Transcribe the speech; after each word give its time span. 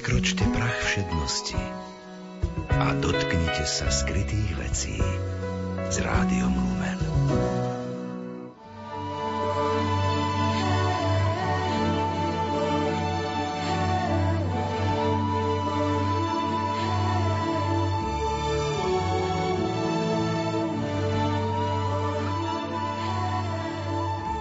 Prekročte 0.00 0.48
prach 0.56 0.80
všednosti 0.80 1.60
a 2.72 2.96
dotknite 3.04 3.68
sa 3.68 3.92
skrytých 3.92 4.56
vecí 4.56 4.96
s 5.76 5.96
rádiom 6.00 6.56
Lumen. 6.56 7.00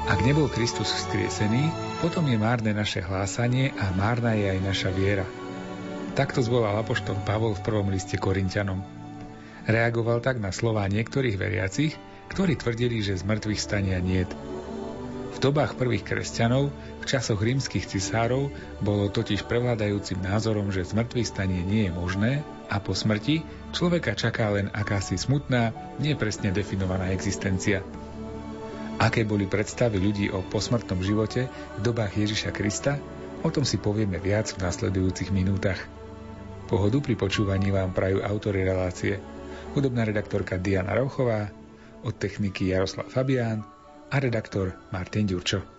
Ak 0.07 0.23
nebol 0.23 0.47
Kristus 0.47 0.88
vzkriesený, 0.88 1.67
potom 1.99 2.23
je 2.31 2.39
márne 2.39 2.71
naše 2.71 3.03
hlásanie 3.03 3.75
a 3.75 3.91
márna 3.91 4.39
je 4.39 4.55
aj 4.55 4.59
naša 4.63 4.91
viera. 4.95 5.27
Takto 6.19 6.43
zvolal 6.43 6.75
apoštol 6.83 7.15
Pavol 7.23 7.55
v 7.55 7.63
prvom 7.63 7.87
liste 7.95 8.19
Korintianom. 8.19 8.83
Reagoval 9.71 10.19
tak 10.19 10.43
na 10.43 10.51
slová 10.51 10.83
niektorých 10.91 11.39
veriacich, 11.39 11.95
ktorí 12.27 12.59
tvrdili, 12.59 12.99
že 12.99 13.15
z 13.15 13.23
mŕtvych 13.23 13.55
stania 13.63 14.03
niet. 14.03 14.27
V 15.31 15.37
dobách 15.39 15.79
prvých 15.79 16.03
kresťanov, 16.03 16.75
v 16.75 17.05
časoch 17.07 17.39
rímskych 17.39 17.87
cisárov, 17.87 18.51
bolo 18.83 19.07
totiž 19.07 19.47
prevládajúcim 19.47 20.19
názorom, 20.19 20.75
že 20.75 20.83
z 20.83 20.99
mŕtvych 20.99 21.23
stanie 21.23 21.63
nie 21.63 21.87
je 21.87 21.95
možné 21.95 22.44
a 22.67 22.83
po 22.83 22.91
smrti 22.91 23.47
človeka 23.72 24.11
čaká 24.11 24.51
len 24.51 24.67
akási 24.75 25.16
smutná, 25.16 25.72
nepresne 26.03 26.51
definovaná 26.51 27.16
existencia. 27.16 27.79
Aké 28.99 29.23
boli 29.23 29.47
predstavy 29.47 30.03
ľudí 30.03 30.27
o 30.35 30.44
posmrtnom 30.44 30.99
živote 30.99 31.47
v 31.47 31.79
dobách 31.79 32.19
Ježiša 32.19 32.51
Krista, 32.51 32.99
o 33.39 33.47
tom 33.47 33.63
si 33.63 33.79
povieme 33.79 34.19
viac 34.19 34.51
v 34.51 34.67
nasledujúcich 34.67 35.31
minútach. 35.31 35.79
Pohodu 36.70 37.02
pri 37.02 37.17
počúvaní 37.17 37.73
vám 37.73 37.98
prajú 37.98 38.22
autory 38.22 38.62
relácie 38.62 39.17
hudobná 39.73 40.06
redaktorka 40.06 40.62
Diana 40.62 40.94
Rauchová, 40.94 41.50
od 42.06 42.14
techniky 42.14 42.70
Jaroslav 42.70 43.09
Fabián 43.09 43.66
a 44.14 44.16
redaktor 44.22 44.78
Martin 44.94 45.25
Ďurčo. 45.25 45.78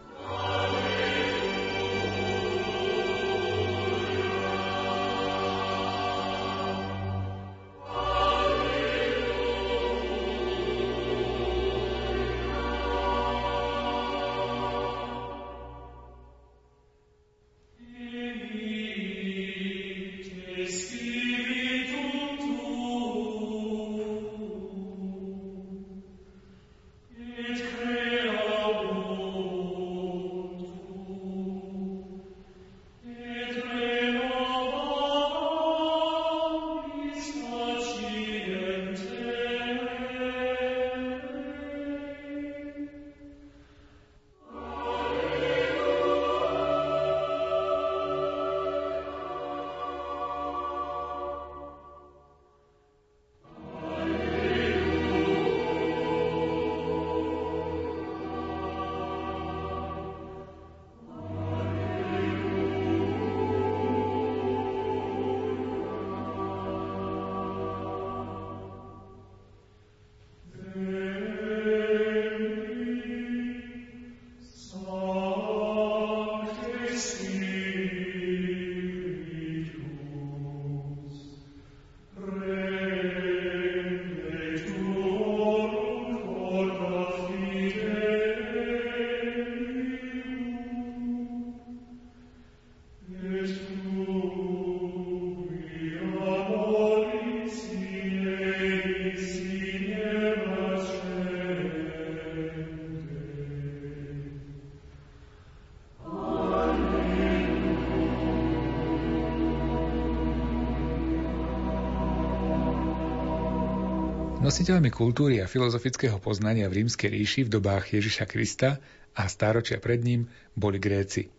Nositeľmi 114.60 114.92
kultúry 114.92 115.40
a 115.40 115.48
filozofického 115.48 116.20
poznania 116.20 116.68
v 116.68 116.84
rímskej 116.84 117.08
ríši 117.08 117.48
v 117.48 117.56
dobách 117.56 117.96
Ježiša 117.96 118.28
Krista 118.28 118.76
a 119.16 119.24
stáročia 119.24 119.80
pred 119.80 120.04
ním 120.04 120.28
boli 120.52 120.76
Gréci. 120.76 121.32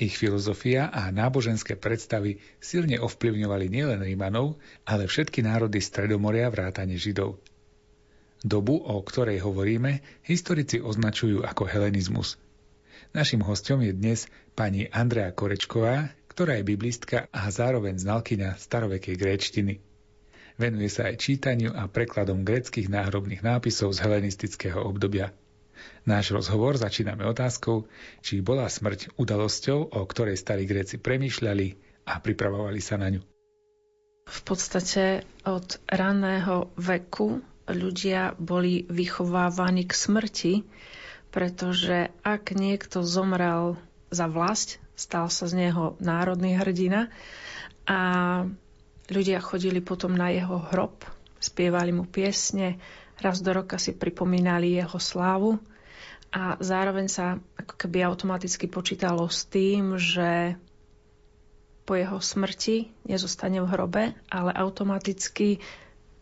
Ich 0.00 0.16
filozofia 0.16 0.88
a 0.88 1.12
náboženské 1.12 1.76
predstavy 1.76 2.40
silne 2.56 2.96
ovplyvňovali 2.96 3.68
nielen 3.68 4.00
Rímanov, 4.00 4.56
ale 4.88 5.04
všetky 5.04 5.44
národy 5.44 5.84
Stredomoria 5.84 6.48
vrátane 6.48 6.96
Židov. 6.96 7.36
Dobu, 8.40 8.80
o 8.80 9.04
ktorej 9.04 9.44
hovoríme, 9.44 10.24
historici 10.24 10.80
označujú 10.80 11.44
ako 11.44 11.68
helenizmus. 11.68 12.40
Našim 13.12 13.44
hostom 13.44 13.84
je 13.84 13.92
dnes 13.92 14.32
pani 14.56 14.88
Andrea 14.96 15.28
Korečková, 15.28 16.08
ktorá 16.32 16.56
je 16.56 16.64
biblistka 16.64 17.28
a 17.36 17.52
zároveň 17.52 18.00
znalkyňa 18.00 18.56
starovekej 18.56 19.14
gréčtiny. 19.20 19.85
Venuje 20.56 20.88
sa 20.88 21.12
aj 21.12 21.20
čítaniu 21.20 21.76
a 21.76 21.84
prekladom 21.84 22.40
greckých 22.40 22.88
náhrobných 22.88 23.44
nápisov 23.44 23.92
z 23.92 24.08
helenistického 24.08 24.80
obdobia. 24.80 25.36
Náš 26.08 26.32
rozhovor 26.32 26.80
začíname 26.80 27.28
otázkou, 27.28 27.84
či 28.24 28.40
bola 28.40 28.64
smrť 28.64 29.20
udalosťou, 29.20 29.92
o 29.92 30.00
ktorej 30.08 30.40
starí 30.40 30.64
Gréci 30.64 30.96
premýšľali 30.96 31.66
a 32.08 32.16
pripravovali 32.16 32.80
sa 32.80 32.96
na 32.96 33.12
ňu. 33.12 33.20
V 34.26 34.40
podstate 34.42 35.28
od 35.44 35.76
raného 35.86 36.72
veku 36.80 37.44
ľudia 37.68 38.32
boli 38.40 38.88
vychovávaní 38.88 39.84
k 39.84 39.92
smrti, 39.92 40.54
pretože 41.28 42.08
ak 42.24 42.56
niekto 42.56 43.04
zomrel 43.04 43.76
za 44.08 44.24
vlast, 44.24 44.80
stal 44.96 45.28
sa 45.28 45.44
z 45.44 45.68
neho 45.68 46.00
národný 46.00 46.56
hrdina 46.56 47.12
a 47.84 48.00
Ľudia 49.06 49.38
chodili 49.38 49.78
potom 49.78 50.18
na 50.18 50.34
jeho 50.34 50.58
hrob, 50.72 51.06
spievali 51.38 51.94
mu 51.94 52.04
piesne, 52.06 52.82
raz 53.22 53.38
do 53.40 53.54
roka 53.54 53.78
si 53.78 53.94
pripomínali 53.94 54.76
jeho 54.76 54.98
slávu 54.98 55.56
a 56.34 56.58
zároveň 56.58 57.06
sa 57.08 57.38
ako 57.56 57.74
keby 57.86 58.02
automaticky 58.02 58.66
počítalo 58.66 59.30
s 59.30 59.46
tým, 59.46 59.96
že 59.96 60.58
po 61.86 61.94
jeho 61.94 62.18
smrti 62.18 62.90
nezostane 63.06 63.62
v 63.62 63.70
hrobe, 63.70 64.02
ale 64.26 64.50
automaticky 64.50 65.62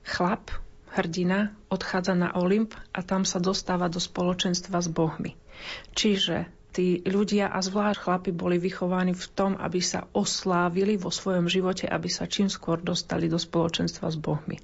chlap, 0.04 0.52
hrdina, 0.92 1.56
odchádza 1.72 2.12
na 2.12 2.36
Olymp 2.36 2.76
a 2.92 3.00
tam 3.00 3.24
sa 3.24 3.40
dostáva 3.40 3.88
do 3.88 3.96
spoločenstva 3.96 4.84
s 4.84 4.92
bohmi. 4.92 5.32
Čiže 5.96 6.46
tí 6.74 6.98
ľudia 7.06 7.54
a 7.54 7.62
zvlášť 7.62 8.02
chlapi 8.02 8.30
boli 8.34 8.58
vychovaní 8.58 9.14
v 9.14 9.26
tom, 9.30 9.54
aby 9.54 9.78
sa 9.78 10.10
oslávili 10.10 10.98
vo 10.98 11.14
svojom 11.14 11.46
živote, 11.46 11.86
aby 11.86 12.10
sa 12.10 12.26
čím 12.26 12.50
skôr 12.50 12.82
dostali 12.82 13.30
do 13.30 13.38
spoločenstva 13.38 14.10
s 14.10 14.18
Bohmi. 14.18 14.58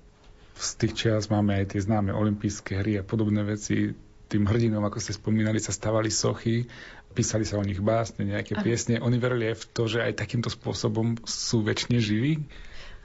Z 0.59 0.71
tých 0.77 0.93
čias 0.93 1.31
máme 1.31 1.57
aj 1.62 1.73
tie 1.73 1.81
známe 1.87 2.11
olympijské 2.11 2.83
hry 2.83 2.99
a 2.99 3.07
podobné 3.07 3.47
veci. 3.47 3.95
Tým 4.27 4.45
hrdinom, 4.45 4.83
ako 4.83 4.99
ste 4.99 5.17
spomínali, 5.17 5.62
sa 5.62 5.73
stavali 5.73 6.11
sochy, 6.11 6.67
písali 7.15 7.47
sa 7.47 7.57
o 7.59 7.65
nich 7.65 7.81
básne, 7.81 8.27
nejaké 8.27 8.59
ano. 8.59 8.62
piesne. 8.67 9.01
Oni 9.01 9.17
verili 9.17 9.51
aj 9.55 9.57
v 9.57 9.65
to, 9.73 9.83
že 9.87 10.05
aj 10.05 10.21
takýmto 10.21 10.51
spôsobom 10.53 11.17
sú 11.25 11.65
väčšine 11.65 11.99
živí? 11.99 12.45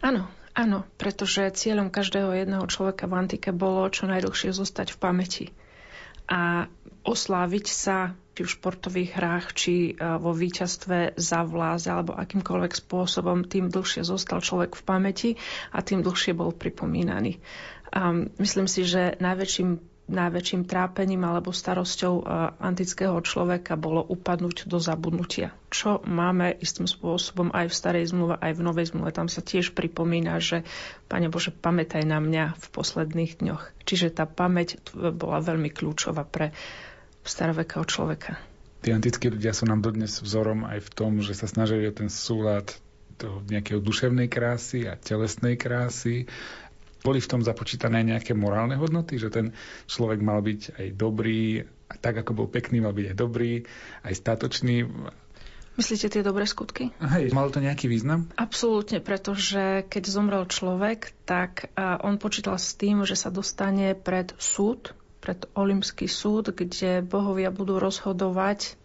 Áno, 0.04 0.28
áno, 0.52 0.84
pretože 1.00 1.48
cieľom 1.56 1.90
každého 1.94 2.34
jedného 2.36 2.66
človeka 2.68 3.08
v 3.08 3.18
antike 3.26 3.50
bolo 3.56 3.88
čo 3.88 4.06
najdlhšie 4.06 4.52
zostať 4.52 4.94
v 4.94 4.98
pamäti 5.00 5.46
a 6.26 6.66
osláviť 7.06 7.66
sa 7.70 8.18
či 8.36 8.44
v 8.44 8.54
športových 8.60 9.12
hrách, 9.16 9.46
či 9.56 9.74
vo 9.96 10.36
víťazstve 10.36 11.16
za 11.16 11.42
vláz 11.48 11.88
alebo 11.88 12.14
akýmkoľvek 12.20 12.74
spôsobom, 12.76 13.48
tým 13.48 13.72
dlhšie 13.72 14.04
zostal 14.04 14.44
človek 14.44 14.76
v 14.76 14.84
pamäti 14.84 15.30
a 15.72 15.80
tým 15.80 16.04
dlhšie 16.04 16.36
bol 16.36 16.52
pripomínaný. 16.52 17.40
A 17.96 18.12
myslím 18.44 18.68
si, 18.68 18.84
že 18.84 19.16
najväčším 19.24 19.96
najväčším 20.06 20.70
trápením 20.70 21.26
alebo 21.26 21.50
starosťou 21.50 22.14
e, 22.22 22.24
antického 22.62 23.18
človeka 23.26 23.74
bolo 23.74 24.06
upadnúť 24.06 24.70
do 24.70 24.78
zabudnutia. 24.78 25.50
Čo 25.74 26.02
máme 26.06 26.54
istým 26.62 26.86
spôsobom 26.86 27.50
aj 27.50 27.74
v 27.74 27.78
starej 27.78 28.06
zmluve, 28.14 28.38
aj 28.38 28.54
v 28.54 28.62
novej 28.62 28.86
zmluve. 28.94 29.10
Tam 29.10 29.26
sa 29.26 29.42
tiež 29.42 29.74
pripomína, 29.74 30.38
že 30.38 30.62
Pane 31.10 31.30
Bože, 31.30 31.50
pamätaj 31.50 32.06
na 32.06 32.22
mňa 32.22 32.54
v 32.54 32.66
posledných 32.70 33.42
dňoch. 33.42 33.64
Čiže 33.86 34.14
tá 34.14 34.30
pamäť 34.30 34.78
bola 34.94 35.42
veľmi 35.42 35.74
kľúčová 35.74 36.26
pre 36.26 36.54
starovekého 37.26 37.84
človeka. 37.84 38.38
Tí 38.86 38.94
antickí 38.94 39.34
ľudia 39.34 39.50
sú 39.50 39.66
nám 39.66 39.82
dodnes 39.82 40.22
vzorom 40.22 40.64
aj 40.70 40.80
v 40.86 40.90
tom, 40.94 41.12
že 41.20 41.34
sa 41.34 41.50
snažili 41.50 41.90
o 41.90 41.94
ten 41.94 42.08
súlad 42.08 42.70
toho 43.18 43.42
nejakého 43.50 43.82
duševnej 43.82 44.30
krásy 44.30 44.86
a 44.86 44.94
telesnej 44.94 45.58
krásy 45.58 46.30
boli 47.06 47.22
v 47.22 47.30
tom 47.30 47.42
započítané 47.46 48.02
nejaké 48.02 48.34
morálne 48.34 48.78
hodnoty, 48.82 49.22
že 49.22 49.30
ten 49.30 49.54
človek 49.86 50.26
mal 50.26 50.42
byť 50.42 50.78
aj 50.78 50.88
dobrý, 50.98 51.62
a 51.86 51.96
tak 52.02 52.18
ako 52.26 52.34
bol 52.34 52.48
pekný, 52.50 52.82
mal 52.82 52.98
byť 52.98 53.14
aj 53.14 53.18
dobrý, 53.18 53.62
aj 54.02 54.14
statočný. 54.18 54.90
Myslíte 55.78 56.10
tie 56.10 56.26
dobré 56.26 56.50
skutky? 56.50 56.90
Hej, 56.98 57.30
malo 57.30 57.54
to 57.54 57.62
nejaký 57.62 57.86
význam? 57.86 58.26
Absolútne, 58.40 59.06
pretože 59.06 59.86
keď 59.86 60.04
zomrel 60.10 60.44
človek, 60.50 61.14
tak 61.30 61.70
on 61.78 62.18
počítal 62.18 62.58
s 62.58 62.74
tým, 62.74 63.06
že 63.06 63.14
sa 63.14 63.30
dostane 63.30 63.94
pred 63.94 64.34
súd, 64.42 64.98
pred 65.26 65.50
Olympský 65.58 66.06
súd, 66.06 66.54
kde 66.54 67.02
bohovia 67.02 67.50
budú 67.50 67.82
rozhodovať 67.82 68.78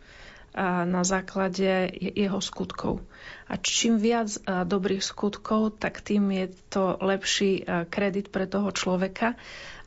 na 0.89 1.07
základe 1.07 1.93
jeho 1.95 2.41
skutkov. 2.43 3.05
A 3.47 3.55
čím 3.61 4.03
viac 4.03 4.35
dobrých 4.49 5.05
skutkov, 5.05 5.79
tak 5.79 6.03
tým 6.03 6.33
je 6.33 6.47
to 6.73 6.99
lepší 6.99 7.63
kredit 7.93 8.35
pre 8.35 8.51
toho 8.51 8.75
človeka. 8.75 9.39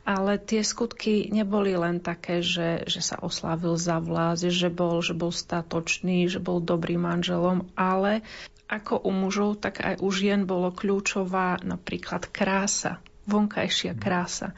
Ale 0.04 0.36
tie 0.36 0.60
skutky 0.60 1.32
neboli 1.32 1.72
len 1.72 1.96
také, 1.96 2.44
že, 2.44 2.84
že 2.84 3.00
sa 3.00 3.16
oslávil 3.24 3.76
za 3.80 3.96
vlás, 4.04 4.44
že 4.44 4.68
bol, 4.68 5.00
že 5.00 5.16
bol 5.16 5.32
statočný, 5.32 6.28
že 6.28 6.44
bol 6.44 6.60
dobrým 6.60 7.08
manželom, 7.08 7.64
ale 7.72 8.20
ako 8.68 9.00
u 9.00 9.12
mužov, 9.16 9.64
tak 9.64 9.80
aj 9.80 10.04
u 10.04 10.08
žien 10.12 10.44
bolo 10.44 10.72
kľúčová 10.72 11.56
napríklad 11.64 12.28
krása, 12.28 13.00
vonkajšia 13.24 13.96
krása. 13.96 14.52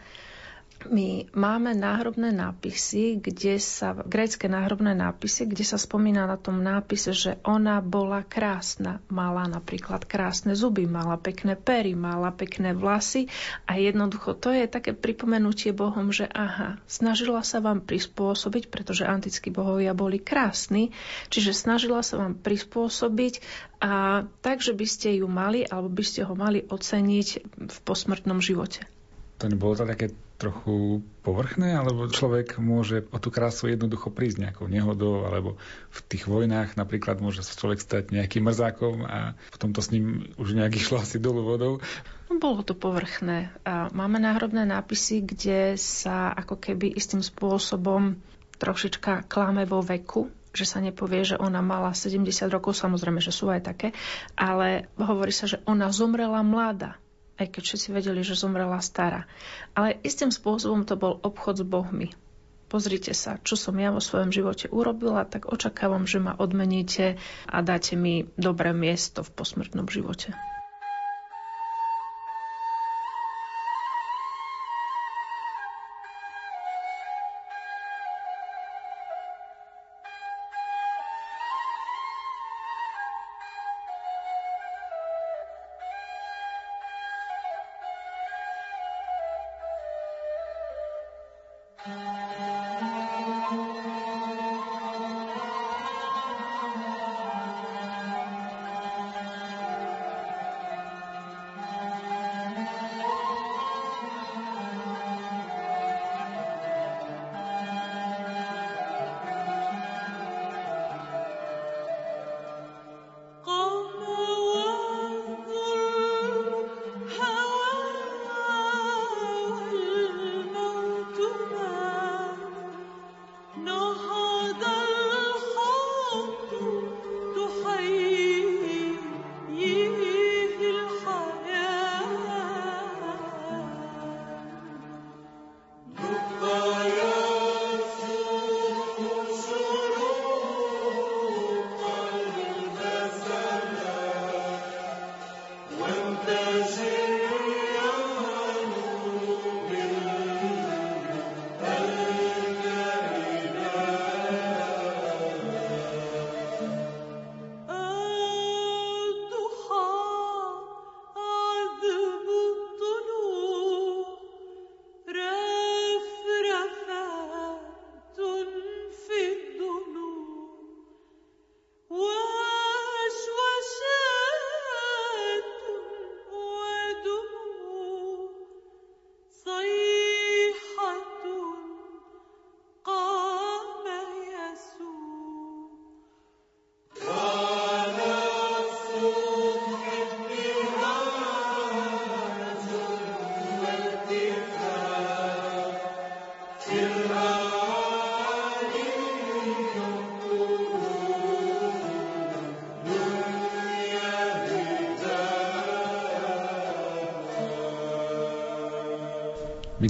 My 0.86 1.26
máme 1.34 1.74
náhrobné 1.74 2.30
nápisy, 2.30 3.18
kde 3.18 3.58
sa, 3.58 3.94
grécké 3.94 4.46
náhrobné 4.46 4.94
nápisy, 4.94 5.50
kde 5.50 5.66
sa 5.66 5.78
spomína 5.78 6.30
na 6.30 6.38
tom 6.38 6.62
nápise, 6.62 7.10
že 7.10 7.42
ona 7.42 7.82
bola 7.82 8.22
krásna. 8.22 9.02
Mala 9.10 9.50
napríklad 9.50 10.06
krásne 10.06 10.54
zuby, 10.54 10.86
mala 10.86 11.18
pekné 11.18 11.58
pery, 11.58 11.98
mala 11.98 12.30
pekné 12.30 12.70
vlasy 12.70 13.26
a 13.66 13.78
jednoducho 13.78 14.38
to 14.38 14.54
je 14.54 14.70
také 14.70 14.94
pripomenutie 14.94 15.74
Bohom, 15.74 16.14
že 16.14 16.30
aha, 16.30 16.78
snažila 16.86 17.42
sa 17.42 17.58
vám 17.58 17.82
prispôsobiť, 17.82 18.70
pretože 18.70 19.08
antickí 19.08 19.50
bohovia 19.50 19.90
boli 19.96 20.22
krásni, 20.22 20.94
čiže 21.30 21.50
snažila 21.50 22.06
sa 22.06 22.22
vám 22.22 22.38
prispôsobiť 22.38 23.42
a 23.82 24.24
tak, 24.40 24.62
že 24.62 24.72
by 24.72 24.86
ste 24.86 25.08
ju 25.20 25.26
mali 25.26 25.66
alebo 25.66 25.90
by 25.90 26.04
ste 26.04 26.22
ho 26.22 26.34
mali 26.38 26.62
oceniť 26.62 27.28
v 27.70 27.76
posmrtnom 27.82 28.38
živote. 28.38 28.86
To 29.36 29.52
nebolo 29.52 29.76
to 29.76 29.84
také 29.84 30.25
trochu 30.36 31.00
povrchné, 31.24 31.80
alebo 31.80 32.12
človek 32.12 32.60
môže 32.60 33.08
o 33.08 33.16
tú 33.16 33.32
krásu 33.32 33.72
jednoducho 33.72 34.12
prísť 34.12 34.44
nejakou 34.44 34.68
nehodou, 34.68 35.24
alebo 35.24 35.56
v 35.88 35.98
tých 36.12 36.28
vojnách 36.28 36.76
napríklad 36.76 37.24
môže 37.24 37.40
človek 37.40 37.80
stať 37.80 38.12
nejakým 38.12 38.44
mrzákom 38.44 39.00
a 39.08 39.32
potom 39.48 39.72
to 39.72 39.80
s 39.80 39.96
ním 39.96 40.28
už 40.36 40.52
nejak 40.52 40.76
išlo 40.76 41.00
asi 41.00 41.16
dolu 41.16 41.40
vodou. 41.40 41.72
No, 42.28 42.36
bolo 42.36 42.60
to 42.60 42.76
povrchné. 42.76 43.48
Máme 43.96 44.20
náhrobné 44.20 44.68
nápisy, 44.68 45.24
kde 45.24 45.80
sa 45.80 46.28
ako 46.36 46.60
keby 46.60 46.92
istým 46.92 47.24
spôsobom 47.24 48.20
trošička 48.60 49.24
klame 49.32 49.64
vo 49.64 49.80
veku, 49.80 50.28
že 50.56 50.64
sa 50.68 50.80
nepovie, 50.80 51.24
že 51.24 51.36
ona 51.36 51.60
mala 51.60 51.92
70 51.92 52.24
rokov, 52.48 52.76
samozrejme, 52.76 53.20
že 53.20 53.32
sú 53.32 53.52
aj 53.52 53.72
také, 53.72 53.88
ale 54.36 54.88
hovorí 54.96 55.28
sa, 55.32 55.48
že 55.48 55.60
ona 55.64 55.92
zomrela 55.92 56.40
mladá 56.40 57.00
aj 57.36 57.46
keď 57.52 57.62
všetci 57.62 57.88
vedeli, 57.92 58.20
že 58.24 58.36
zomrela 58.36 58.80
stará. 58.80 59.28
Ale 59.76 60.00
istým 60.02 60.32
spôsobom 60.32 60.88
to 60.88 60.96
bol 60.96 61.20
obchod 61.20 61.60
s 61.60 61.64
bohmi. 61.64 62.08
Pozrite 62.66 63.14
sa, 63.14 63.38
čo 63.46 63.54
som 63.54 63.78
ja 63.78 63.94
vo 63.94 64.02
svojom 64.02 64.34
živote 64.34 64.66
urobila, 64.66 65.22
tak 65.22 65.46
očakávam, 65.46 66.02
že 66.02 66.18
ma 66.18 66.34
odmeníte 66.34 67.14
a 67.46 67.62
dáte 67.62 67.94
mi 67.94 68.26
dobré 68.34 68.74
miesto 68.74 69.22
v 69.22 69.30
posmrtnom 69.38 69.86
živote. 69.86 70.34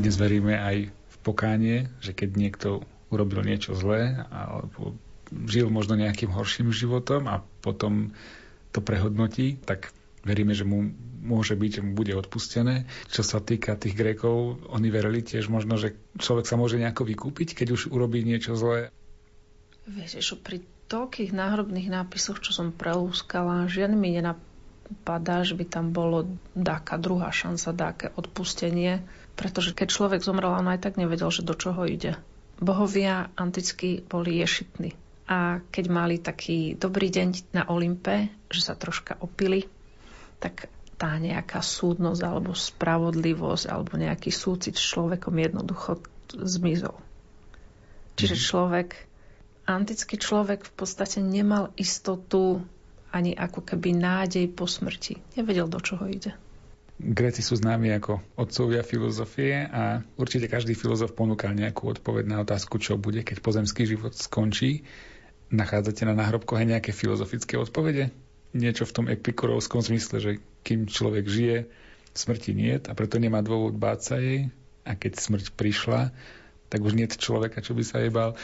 Dnes 0.07 0.23
veríme 0.23 0.55
aj 0.55 0.87
v 0.95 1.17
pokánie, 1.27 1.91
že 1.99 2.15
keď 2.15 2.39
niekto 2.39 2.87
urobil 3.11 3.43
niečo 3.43 3.75
zlé 3.75 4.23
alebo 4.31 4.95
žil 5.51 5.67
možno 5.67 5.99
nejakým 5.99 6.31
horším 6.31 6.71
životom 6.71 7.27
a 7.27 7.43
potom 7.43 8.15
to 8.71 8.79
prehodnotí, 8.79 9.59
tak 9.67 9.91
veríme, 10.23 10.55
že 10.55 10.63
mu 10.63 10.95
môže 11.27 11.59
byť, 11.59 11.71
že 11.75 11.83
mu 11.83 11.99
bude 11.99 12.15
odpustené. 12.15 12.87
Čo 13.11 13.27
sa 13.27 13.43
týka 13.43 13.75
tých 13.75 13.99
Grékov, 13.99 14.63
oni 14.71 14.95
verili 14.95 15.27
tiež 15.27 15.51
možno, 15.51 15.75
že 15.75 15.99
človek 16.23 16.47
sa 16.47 16.55
môže 16.55 16.79
nejako 16.79 17.03
vykúpiť, 17.03 17.59
keď 17.59 17.75
už 17.75 17.91
urobí 17.91 18.23
niečo 18.23 18.55
zlé. 18.55 18.95
Viete, 19.91 20.23
že 20.23 20.39
pri 20.39 20.63
toľkých 20.87 21.35
náhrobných 21.35 21.91
nápisoch, 21.91 22.39
čo 22.39 22.55
som 22.55 22.71
prelúskala, 22.71 23.67
žiadny 23.67 23.99
mi 23.99 24.15
nenapadá, 24.15 24.55
že 25.43 25.55
by 25.59 25.65
tam 25.67 25.91
bolo 25.91 26.39
dáka 26.55 26.99
druhá 26.99 27.35
šanca, 27.35 27.69
dáke 27.75 28.07
odpustenie, 28.15 29.03
pretože 29.35 29.75
keď 29.75 29.89
človek 29.91 30.21
zomrel, 30.23 30.55
on 30.55 30.71
aj 30.71 30.83
tak 30.83 30.95
nevedel, 30.97 31.29
že 31.29 31.47
do 31.47 31.59
čoho 31.59 31.85
ide. 31.85 32.17
Bohovia 32.57 33.29
anticky 33.37 34.01
boli 34.01 34.41
ješitní. 34.41 34.97
A 35.27 35.59
keď 35.75 35.85
mali 35.91 36.17
taký 36.23 36.79
dobrý 36.79 37.11
deň 37.11 37.53
na 37.53 37.67
Olympe, 37.67 38.31
že 38.47 38.63
sa 38.63 38.79
troška 38.79 39.19
opili, 39.19 39.67
tak 40.39 40.71
tá 40.97 41.19
nejaká 41.21 41.61
súdnosť 41.61 42.23
alebo 42.25 42.57
spravodlivosť 42.57 43.65
alebo 43.69 44.01
nejaký 44.01 44.33
súcit 44.33 44.79
s 44.79 44.87
človekom 44.87 45.37
jednoducho 45.37 46.01
zmizol. 46.33 46.97
Čiže 48.17 48.37
mhm. 48.39 48.45
človek 48.49 48.89
antický 49.67 50.17
človek 50.17 50.65
v 50.65 50.73
podstate 50.73 51.19
nemal 51.21 51.75
istotu 51.77 52.63
ani 53.13 53.33
ako 53.35 53.63
keby 53.63 53.95
nádej 53.95 54.51
po 54.53 54.67
smrti. 54.67 55.19
Nevedel, 55.39 55.71
do 55.71 55.81
čoho 55.81 56.07
ide. 56.07 56.35
Gréci 56.97 57.45
sú 57.45 57.61
známi 57.61 57.93
ako 57.93 58.25
otcovia 58.41 58.81
filozofie 58.81 59.69
a 59.69 60.01
určite 60.17 60.49
každý 60.49 60.73
filozof 60.73 61.13
ponúkal 61.13 61.53
nejakú 61.53 61.93
odpoveď 61.93 62.25
na 62.25 62.41
otázku, 62.41 62.81
čo 62.81 62.97
bude, 62.97 63.21
keď 63.21 63.45
pozemský 63.45 63.85
život 63.85 64.17
skončí. 64.17 64.89
Nachádzate 65.53 66.09
na 66.09 66.17
náhrobkoch 66.17 66.57
aj 66.57 66.73
nejaké 66.73 66.91
filozofické 66.97 67.61
odpovede? 67.61 68.17
Niečo 68.57 68.89
v 68.89 68.95
tom 68.97 69.07
epikurovskom 69.13 69.85
zmysle, 69.85 70.17
že 70.25 70.31
kým 70.65 70.89
človek 70.89 71.29
žije, 71.29 71.69
smrti 72.17 72.57
nie 72.57 72.81
a 72.81 72.93
preto 72.97 73.21
nemá 73.21 73.45
dôvod 73.45 73.77
báť 73.77 74.01
sa 74.01 74.17
jej 74.17 74.49
a 74.89 74.97
keď 74.97 75.21
smrť 75.21 75.47
prišla, 75.53 76.17
tak 76.73 76.81
už 76.81 76.97
nie 76.97 77.07
človeka, 77.07 77.61
čo 77.61 77.77
by 77.77 77.85
sa 77.85 78.01
jej 78.01 78.11
bál. 78.11 78.35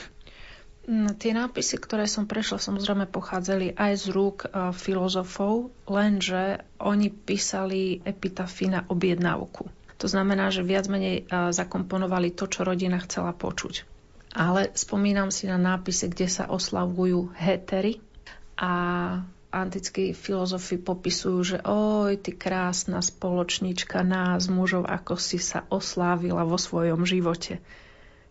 Tie 0.91 1.31
nápisy, 1.31 1.79
ktoré 1.79 2.11
som 2.11 2.27
prešla, 2.27 2.59
samozrejme 2.59 3.07
pochádzali 3.07 3.79
aj 3.79 3.93
z 4.03 4.07
rúk 4.11 4.39
uh, 4.51 4.75
filozofov, 4.75 5.71
lenže 5.87 6.67
oni 6.83 7.07
písali 7.07 8.03
epitafy 8.03 8.67
na 8.67 8.83
objednávku. 8.91 9.71
To 10.03 10.07
znamená, 10.11 10.51
že 10.51 10.67
viac 10.67 10.91
menej 10.91 11.23
uh, 11.31 11.55
zakomponovali 11.55 12.35
to, 12.35 12.51
čo 12.51 12.67
rodina 12.67 12.99
chcela 12.99 13.31
počuť. 13.31 13.87
Ale 14.35 14.75
spomínam 14.75 15.31
si 15.31 15.47
na 15.47 15.55
nápisy, 15.55 16.11
kde 16.11 16.27
sa 16.27 16.51
oslavujú 16.51 17.31
hetery 17.31 18.03
a 18.59 18.73
antickí 19.53 20.17
filozofi 20.17 20.81
popisujú, 20.81 21.39
že 21.45 21.59
oj, 21.63 22.19
ty 22.19 22.35
krásna 22.35 23.05
spoločnička 23.05 24.03
nás, 24.03 24.49
mužov, 24.51 24.89
ako 24.89 25.15
si 25.21 25.39
sa 25.39 25.63
oslávila 25.71 26.43
vo 26.43 26.59
svojom 26.59 27.07
živote. 27.07 27.63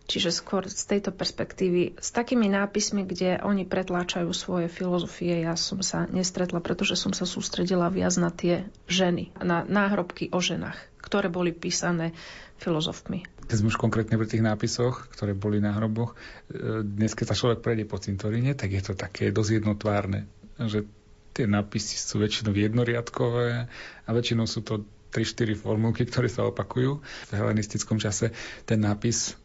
Čiže 0.09 0.33
skôr 0.33 0.67
z 0.67 0.83
tejto 0.87 1.13
perspektívy, 1.15 1.95
s 1.95 2.09
takými 2.11 2.51
nápismi, 2.51 3.05
kde 3.07 3.39
oni 3.41 3.63
pretláčajú 3.63 4.27
svoje 4.35 4.67
filozofie, 4.67 5.45
ja 5.45 5.55
som 5.55 5.79
sa 5.85 6.09
nestretla, 6.09 6.59
pretože 6.59 6.99
som 6.99 7.15
sa 7.15 7.23
sústredila 7.23 7.87
viac 7.87 8.15
na 8.17 8.33
tie 8.33 8.67
ženy, 8.91 9.31
na 9.39 9.63
náhrobky 9.63 10.27
o 10.33 10.39
ženách, 10.43 10.75
ktoré 10.99 11.31
boli 11.31 11.55
písané 11.55 12.11
filozofmi. 12.59 13.23
Keď 13.47 13.57
sme 13.57 13.71
už 13.73 13.81
konkrétne 13.81 14.15
pri 14.15 14.29
tých 14.29 14.45
nápisoch, 14.45 15.09
ktoré 15.11 15.33
boli 15.33 15.59
na 15.59 15.75
hroboch, 15.75 16.13
e, 16.51 16.85
dnes 16.85 17.17
keď 17.17 17.33
sa 17.33 17.39
človek 17.39 17.59
prejde 17.65 17.89
po 17.89 17.97
cintoríne, 17.97 18.53
tak 18.53 18.71
je 18.71 18.83
to 18.85 18.93
také 18.93 19.33
dosť 19.33 19.63
jednotvárne, 19.63 20.29
že 20.55 20.85
tie 21.33 21.47
nápisy 21.47 21.95
sú 21.97 22.19
väčšinou 22.19 22.51
jednoriadkové 22.53 23.67
a 24.05 24.09
väčšinou 24.11 24.45
sú 24.45 24.61
to 24.63 24.85
3-4 25.11 25.59
formulky, 25.59 26.07
ktoré 26.07 26.31
sa 26.31 26.47
opakujú. 26.47 27.03
V 27.03 27.31
helenistickom 27.35 27.99
čase 27.99 28.31
ten 28.63 28.79
nápis 28.79 29.35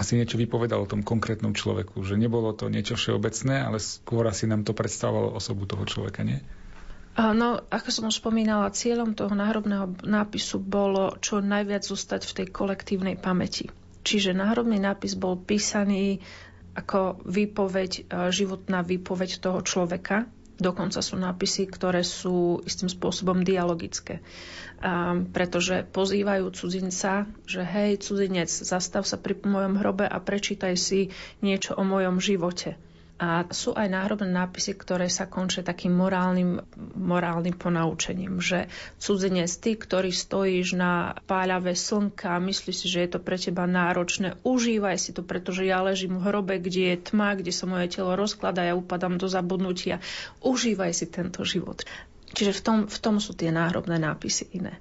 asi 0.00 0.16
niečo 0.16 0.40
vypovedal 0.40 0.80
o 0.80 0.88
tom 0.88 1.04
konkrétnom 1.04 1.52
človeku, 1.52 2.00
že 2.00 2.16
nebolo 2.16 2.56
to 2.56 2.72
niečo 2.72 2.96
všeobecné, 2.96 3.68
ale 3.68 3.76
skôr 3.76 4.24
asi 4.24 4.48
nám 4.48 4.64
to 4.64 4.72
predstavovalo 4.72 5.36
osobu 5.36 5.68
toho 5.68 5.84
človeka, 5.84 6.24
nie? 6.24 6.40
No, 7.20 7.60
ako 7.68 7.88
som 7.92 8.08
už 8.08 8.24
spomínala, 8.24 8.72
cieľom 8.72 9.12
toho 9.12 9.36
náhrobného 9.36 10.00
nápisu 10.00 10.56
bolo 10.56 11.20
čo 11.20 11.44
najviac 11.44 11.84
zostať 11.84 12.24
v 12.24 12.34
tej 12.40 12.46
kolektívnej 12.48 13.20
pamäti. 13.20 13.68
Čiže 14.00 14.32
náhrobný 14.32 14.80
nápis 14.80 15.20
bol 15.20 15.36
písaný 15.36 16.24
ako 16.72 17.20
výpoveď, 17.26 17.92
e, 17.92 18.30
životná 18.32 18.80
výpoveď 18.80 19.42
toho 19.42 19.60
človeka, 19.60 20.24
Dokonca 20.60 21.00
sú 21.00 21.16
nápisy, 21.16 21.66
ktoré 21.72 22.04
sú 22.04 22.60
istým 22.68 22.92
spôsobom 22.92 23.40
dialogické. 23.40 24.20
Um, 24.80 25.28
pretože 25.28 25.88
pozývajú 25.88 26.52
cudzinca, 26.52 27.28
že 27.48 27.64
hej, 27.64 28.00
cudzinec, 28.00 28.48
zastav 28.48 29.08
sa 29.08 29.16
pri 29.16 29.40
mojom 29.40 29.80
hrobe 29.80 30.04
a 30.04 30.20
prečítaj 30.20 30.76
si 30.76 31.12
niečo 31.40 31.76
o 31.76 31.84
mojom 31.84 32.20
živote. 32.20 32.76
A 33.20 33.44
sú 33.52 33.76
aj 33.76 33.92
náhrobné 33.92 34.32
nápisy, 34.32 34.72
ktoré 34.80 35.12
sa 35.12 35.28
končia 35.28 35.60
takým 35.60 35.92
morálnym, 35.92 36.64
morálnym 36.96 37.52
ponaučením, 37.52 38.40
že 38.40 38.72
cudzinec, 38.96 39.52
ty, 39.60 39.76
ktorý 39.76 40.08
stojíš 40.08 40.72
na 40.80 41.12
páľave 41.28 41.76
slnka 41.76 42.40
myslíš 42.40 42.76
si, 42.80 42.86
že 42.88 43.04
je 43.04 43.10
to 43.12 43.20
pre 43.20 43.36
teba 43.36 43.68
náročné, 43.68 44.40
užívaj 44.40 44.96
si 44.96 45.12
to, 45.12 45.20
pretože 45.20 45.68
ja 45.68 45.84
ležím 45.84 46.16
v 46.16 46.32
hrobe, 46.32 46.56
kde 46.56 46.96
je 46.96 47.12
tma, 47.12 47.36
kde 47.36 47.52
sa 47.52 47.68
moje 47.68 47.92
telo 47.92 48.16
rozkladá, 48.16 48.64
ja 48.64 48.72
upadám 48.72 49.20
do 49.20 49.28
zabudnutia. 49.28 50.00
Užívaj 50.40 50.96
si 50.96 51.04
tento 51.12 51.44
život. 51.44 51.84
Čiže 52.32 52.56
v 52.56 52.60
tom, 52.64 52.78
v 52.88 52.98
tom 53.04 53.20
sú 53.20 53.36
tie 53.36 53.52
náhrobné 53.52 54.00
nápisy 54.00 54.48
iné. 54.56 54.80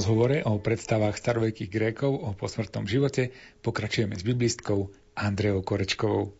Rozhovore 0.00 0.40
o 0.48 0.56
predstavách 0.56 1.20
starovekých 1.20 1.68
Grékov 1.68 2.24
o 2.24 2.32
posmrtnom 2.32 2.88
živote 2.88 3.36
pokračujeme 3.60 4.16
s 4.16 4.24
biblistkou 4.24 4.88
Andreou 5.12 5.60
Korečkovou. 5.60 6.32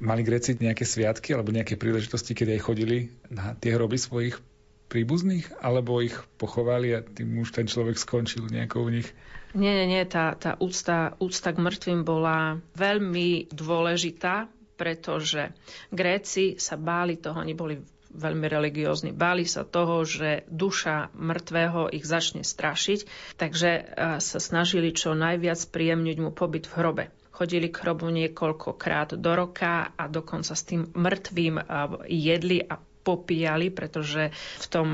Mali 0.00 0.24
Gréci 0.24 0.56
nejaké 0.56 0.88
sviatky 0.88 1.36
alebo 1.36 1.52
nejaké 1.52 1.76
príležitosti, 1.76 2.32
kedy 2.32 2.56
aj 2.56 2.64
chodili 2.64 3.12
na 3.28 3.52
tie 3.60 3.76
hroby 3.76 4.00
svojich 4.00 4.40
príbuzných, 4.88 5.52
alebo 5.60 6.00
ich 6.00 6.16
pochovali 6.40 6.96
a 6.96 7.04
tým 7.04 7.44
už 7.44 7.52
ten 7.52 7.68
človek 7.68 8.00
skončil 8.00 8.48
nejako 8.48 8.88
u 8.88 8.88
nich? 8.88 9.12
Nie, 9.52 9.84
nie, 9.84 9.92
nie, 9.92 10.08
tá, 10.08 10.32
tá 10.32 10.56
úcta, 10.56 11.12
úcta 11.20 11.52
k 11.52 11.60
mŕtvým 11.60 12.08
bola 12.08 12.56
veľmi 12.72 13.52
dôležitá, 13.52 14.48
pretože 14.80 15.52
Gréci 15.92 16.56
sa 16.56 16.80
báli 16.80 17.20
toho, 17.20 17.36
oni 17.36 17.52
boli 17.52 17.76
veľmi 18.12 18.46
religiózni. 18.46 19.10
Báli 19.10 19.44
sa 19.44 19.64
toho, 19.64 20.04
že 20.04 20.44
duša 20.46 21.10
mŕtvého 21.12 21.90
ich 21.90 22.04
začne 22.04 22.44
strašiť, 22.44 23.00
takže 23.36 23.70
e, 23.70 23.82
sa 24.18 24.38
snažili 24.38 24.92
čo 24.92 25.12
najviac 25.12 25.58
príjemniť 25.68 26.16
mu 26.20 26.30
pobyt 26.30 26.68
v 26.68 26.76
hrobe. 26.76 27.04
Chodili 27.32 27.72
k 27.72 27.80
hrobu 27.80 28.12
niekoľkokrát 28.12 29.16
do 29.16 29.32
roka 29.32 29.90
a 29.90 30.04
dokonca 30.06 30.52
s 30.52 30.62
tým 30.62 30.92
mŕtvým 30.92 31.54
e, 31.56 31.62
jedli 32.06 32.60
a 32.60 32.76
popíjali, 33.02 33.68
pretože 33.68 34.30
v 34.62 34.66
tom 34.68 34.88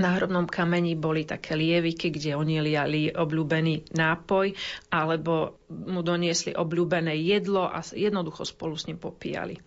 na 0.00 0.16
hrobnom 0.16 0.48
kameni 0.48 0.96
boli 0.96 1.28
také 1.28 1.52
lieviky, 1.52 2.08
kde 2.08 2.32
oni 2.32 2.64
liali 2.64 3.12
obľúbený 3.12 3.92
nápoj, 3.92 4.56
alebo 4.88 5.60
mu 5.68 6.00
doniesli 6.00 6.56
obľúbené 6.56 7.12
jedlo 7.20 7.68
a 7.68 7.84
jednoducho 7.84 8.48
spolu 8.48 8.72
s 8.72 8.88
ním 8.88 8.96
popíjali. 8.96 9.60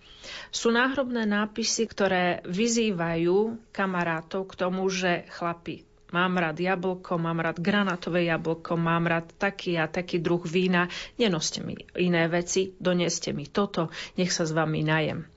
Sú 0.50 0.74
náhrobné 0.74 1.30
nápisy, 1.30 1.86
ktoré 1.86 2.42
vyzývajú 2.50 3.70
kamarátov 3.70 4.50
k 4.50 4.54
tomu, 4.58 4.90
že 4.90 5.30
chlapi, 5.30 5.86
mám 6.10 6.42
rád 6.42 6.58
jablko, 6.58 7.22
mám 7.22 7.44
rád 7.46 7.62
granátové 7.62 8.26
jablko, 8.26 8.80
mám 8.80 9.06
rád 9.06 9.30
taký 9.38 9.78
a 9.78 9.86
taký 9.86 10.24
druh 10.24 10.42
vína, 10.42 10.90
nenoste 11.22 11.62
mi 11.62 11.78
iné 12.02 12.26
veci, 12.26 12.74
doneste 12.78 13.30
mi 13.36 13.46
toto, 13.46 13.94
nech 14.18 14.34
sa 14.34 14.48
s 14.48 14.56
vami 14.56 14.82
najem. 14.82 15.28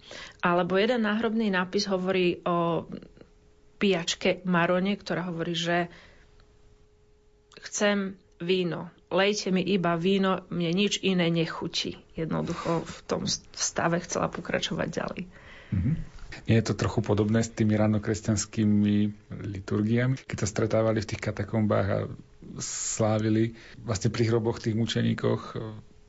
Alebo 0.40 0.80
jeden 0.80 1.04
náhrobný 1.04 1.52
nápis 1.52 1.84
hovorí 1.90 2.40
o 2.48 2.88
pijačke 3.78 4.42
Marone, 4.44 4.98
ktorá 4.98 5.30
hovorí, 5.30 5.54
že 5.54 5.88
chcem 7.62 8.18
víno. 8.38 8.90
Lejte 9.08 9.48
mi 9.48 9.64
iba 9.64 9.96
víno, 9.96 10.44
mne 10.52 10.70
nič 10.74 11.00
iné 11.00 11.32
nechutí. 11.32 11.96
Jednoducho 12.12 12.84
v 12.84 12.98
tom 13.08 13.22
stave 13.56 14.04
chcela 14.04 14.28
pokračovať 14.28 14.88
ďalej. 14.92 15.22
Mm-hmm. 15.72 15.94
Je 16.44 16.60
to 16.60 16.76
trochu 16.76 17.00
podobné 17.00 17.40
s 17.40 17.48
tými 17.48 17.72
ranokresťanskými 17.74 18.96
liturgiami, 19.32 20.28
keď 20.28 20.36
sa 20.44 20.48
stretávali 20.48 21.00
v 21.00 21.08
tých 21.08 21.24
katakombách 21.24 21.86
a 21.88 21.98
slávili 22.60 23.56
vlastne 23.80 24.12
pri 24.12 24.28
hroboch 24.28 24.60
tých 24.60 24.76
mučeníkoch 24.76 25.56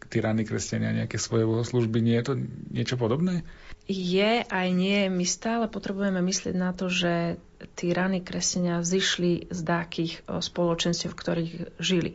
tí 0.09 0.17
ranní 0.19 0.43
kresťania 0.43 0.91
nejaké 0.91 1.21
svoje 1.21 1.45
bohoslužby. 1.45 2.01
Nie 2.01 2.19
je 2.19 2.25
to 2.25 2.33
niečo 2.73 2.97
podobné? 2.97 3.45
Je 3.85 4.41
aj 4.45 4.67
nie. 4.73 5.05
My 5.09 5.25
stále 5.25 5.69
potrebujeme 5.69 6.21
myslieť 6.21 6.55
na 6.57 6.73
to, 6.73 6.89
že 6.89 7.37
tí 7.77 7.93
raní 7.93 8.25
kresťania 8.25 8.81
zišli 8.81 9.53
z 9.53 9.59
dákých 9.61 10.25
spoločenstiev, 10.25 11.13
v 11.13 11.19
ktorých 11.21 11.53
žili. 11.77 12.13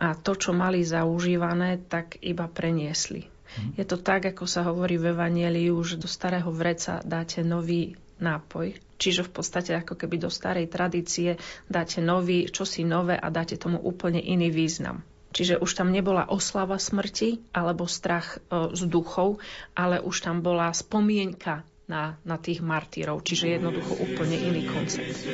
A 0.00 0.16
to, 0.16 0.32
čo 0.32 0.56
mali 0.56 0.80
zaužívané, 0.80 1.76
tak 1.76 2.16
iba 2.24 2.48
preniesli. 2.48 3.28
Mhm. 3.28 3.76
Je 3.76 3.84
to 3.84 4.00
tak, 4.00 4.24
ako 4.32 4.48
sa 4.48 4.64
hovorí 4.64 4.96
v 4.96 5.12
Evangeliu, 5.12 5.76
že 5.84 6.00
do 6.00 6.08
starého 6.08 6.48
vreca 6.48 7.04
dáte 7.04 7.44
nový 7.44 7.96
nápoj, 8.20 8.76
čiže 9.00 9.24
v 9.26 9.40
podstate 9.40 9.72
ako 9.72 9.96
keby 9.96 10.20
do 10.20 10.30
starej 10.30 10.68
tradície 10.68 11.40
dáte 11.66 12.04
nový, 12.04 12.46
čosi 12.52 12.84
nové 12.84 13.16
a 13.16 13.32
dáte 13.32 13.56
tomu 13.56 13.80
úplne 13.80 14.20
iný 14.20 14.52
význam. 14.52 15.00
Čiže 15.30 15.62
už 15.62 15.70
tam 15.78 15.94
nebola 15.94 16.26
oslava 16.26 16.74
smrti 16.78 17.38
alebo 17.54 17.86
strach 17.86 18.38
e, 18.38 18.74
z 18.74 18.82
duchov, 18.90 19.38
ale 19.78 20.02
už 20.02 20.26
tam 20.26 20.42
bola 20.42 20.74
spomienka 20.74 21.62
na, 21.90 22.14
na 22.22 22.38
tých 22.38 22.62
martírov, 22.62 23.26
čiže 23.26 23.58
jednoducho 23.58 23.98
úplne 23.98 24.38
iný 24.38 24.62
koncept. 24.70 25.26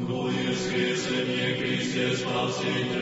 Tvoje 0.00 0.50
skriesenie, 0.58 1.46
Kriste, 1.54 2.18
spasiteľ, 2.18 2.99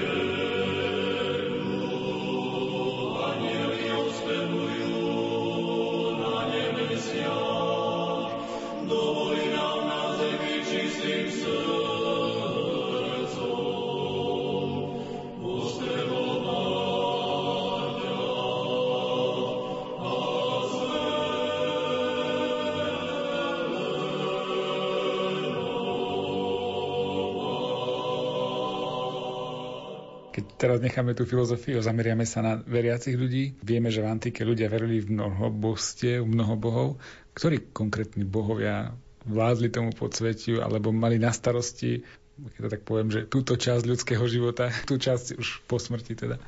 teraz 30.57 30.81
necháme 30.81 31.13
tú 31.13 31.29
filozofiu, 31.29 31.83
zameriame 31.85 32.25
sa 32.25 32.41
na 32.41 32.53
veriacich 32.57 33.19
ľudí. 33.19 33.59
Vieme, 33.61 33.93
že 33.93 34.01
v 34.01 34.09
antike 34.09 34.47
ľudia 34.47 34.73
verili 34.73 35.05
v 35.05 35.19
mnoho 35.19 35.53
bohstiev, 35.53 36.25
mnoho 36.25 36.55
bohov. 36.57 36.89
Ktorí 37.37 37.75
konkrétni 37.77 38.25
bohovia 38.25 38.97
vládli 39.29 39.69
tomu 39.69 39.93
podsvetiu 39.93 40.65
alebo 40.65 40.89
mali 40.95 41.21
na 41.21 41.35
starosti, 41.35 42.07
keď 42.39 42.61
to 42.65 42.73
tak 42.73 42.83
poviem, 42.87 43.11
že 43.11 43.27
túto 43.27 43.59
časť 43.59 43.85
ľudského 43.85 44.25
života, 44.31 44.71
tú 44.89 44.97
časť 44.97 45.37
už 45.37 45.67
po 45.67 45.77
smrti 45.77 46.15
teda? 46.15 46.39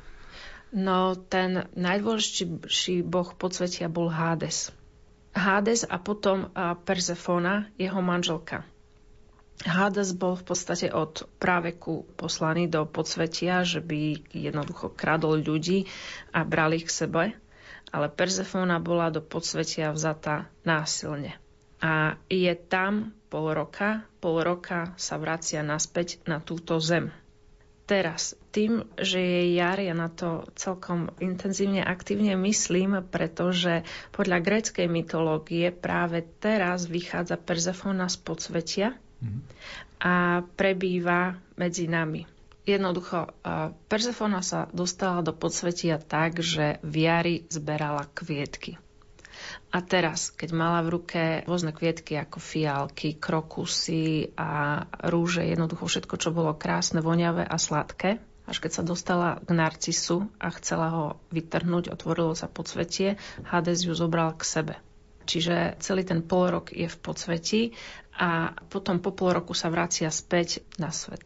No, 0.71 1.19
ten 1.19 1.67
najdôležitejší 1.75 3.03
boh 3.03 3.35
podsvetia 3.35 3.91
bol 3.91 4.07
Hades. 4.07 4.71
Hades 5.35 5.83
a 5.83 5.99
potom 5.99 6.47
Persefona, 6.87 7.67
jeho 7.75 7.99
manželka. 7.99 8.63
Hades 9.61 10.17
bol 10.17 10.33
v 10.33 10.45
podstate 10.47 10.89
od 10.89 11.29
práveku 11.37 12.09
poslaný 12.17 12.65
do 12.65 12.89
podsvetia, 12.89 13.61
že 13.61 13.77
by 13.77 14.33
jednoducho 14.33 14.89
kradol 14.93 15.37
ľudí 15.37 15.85
a 16.33 16.41
brali 16.41 16.81
ich 16.81 16.89
k 16.89 16.97
sebe, 17.05 17.23
ale 17.93 18.07
Persefona 18.09 18.81
bola 18.81 19.13
do 19.13 19.21
podsvetia 19.21 19.93
vzatá 19.93 20.49
násilne. 20.65 21.37
A 21.81 22.17
je 22.29 22.53
tam 22.57 23.13
pol 23.29 23.53
roka, 23.53 24.05
pol 24.21 24.41
roka 24.41 24.93
sa 24.97 25.17
vracia 25.17 25.61
naspäť 25.61 26.21
na 26.25 26.41
túto 26.41 26.77
zem. 26.77 27.09
Teraz, 27.89 28.39
tým, 28.55 28.87
že 28.95 29.19
je 29.19 29.41
jar, 29.59 29.75
ja 29.75 29.91
na 29.91 30.07
to 30.07 30.47
celkom 30.55 31.11
intenzívne, 31.19 31.83
aktívne 31.83 32.39
myslím, 32.39 33.03
pretože 33.03 33.83
podľa 34.15 34.39
gréckej 34.39 34.87
mytológie 34.87 35.75
práve 35.75 36.23
teraz 36.39 36.87
vychádza 36.87 37.35
Persefona 37.35 38.07
z 38.07 38.17
podsvetia, 38.23 38.87
a 40.01 40.41
prebýva 40.57 41.37
medzi 41.55 41.85
nami. 41.85 42.25
Jednoducho, 42.61 43.33
Persefona 43.89 44.45
sa 44.45 44.69
dostala 44.69 45.25
do 45.25 45.33
podsvetia 45.33 45.97
tak, 45.97 46.41
že 46.41 46.77
v 46.85 46.95
jari 47.05 47.35
zberala 47.49 48.05
kvietky. 48.13 48.77
A 49.71 49.81
teraz, 49.81 50.29
keď 50.29 50.49
mala 50.53 50.85
v 50.85 50.99
ruke 50.99 51.21
rôzne 51.47 51.73
kvietky 51.73 52.19
ako 52.19 52.37
fialky, 52.37 53.17
krokusy 53.17 54.35
a 54.37 54.83
rúže, 55.07 55.41
jednoducho 55.47 55.87
všetko, 55.87 56.15
čo 56.21 56.29
bolo 56.35 56.53
krásne, 56.53 57.01
voňavé 57.01 57.47
a 57.47 57.57
sladké, 57.57 58.21
až 58.45 58.57
keď 58.59 58.71
sa 58.77 58.83
dostala 58.83 59.29
k 59.41 59.49
narcisu 59.55 60.27
a 60.37 60.51
chcela 60.53 60.87
ho 60.91 61.05
vytrhnúť, 61.31 61.89
otvorilo 61.89 62.35
sa 62.35 62.51
podsvetie, 62.51 63.15
Hades 63.47 63.87
ju 63.87 63.95
zobral 63.95 64.35
k 64.35 64.43
sebe. 64.43 64.75
Čiže 65.31 65.79
celý 65.79 66.03
ten 66.03 66.19
polrok 66.19 66.75
je 66.75 66.91
v 66.91 66.97
podsvetí 66.99 67.61
a 68.19 68.51
potom 68.67 68.99
po 68.99 69.15
pol 69.15 69.39
roku 69.39 69.55
sa 69.55 69.71
vracia 69.71 70.11
späť 70.11 70.59
na 70.75 70.91
svet. 70.91 71.23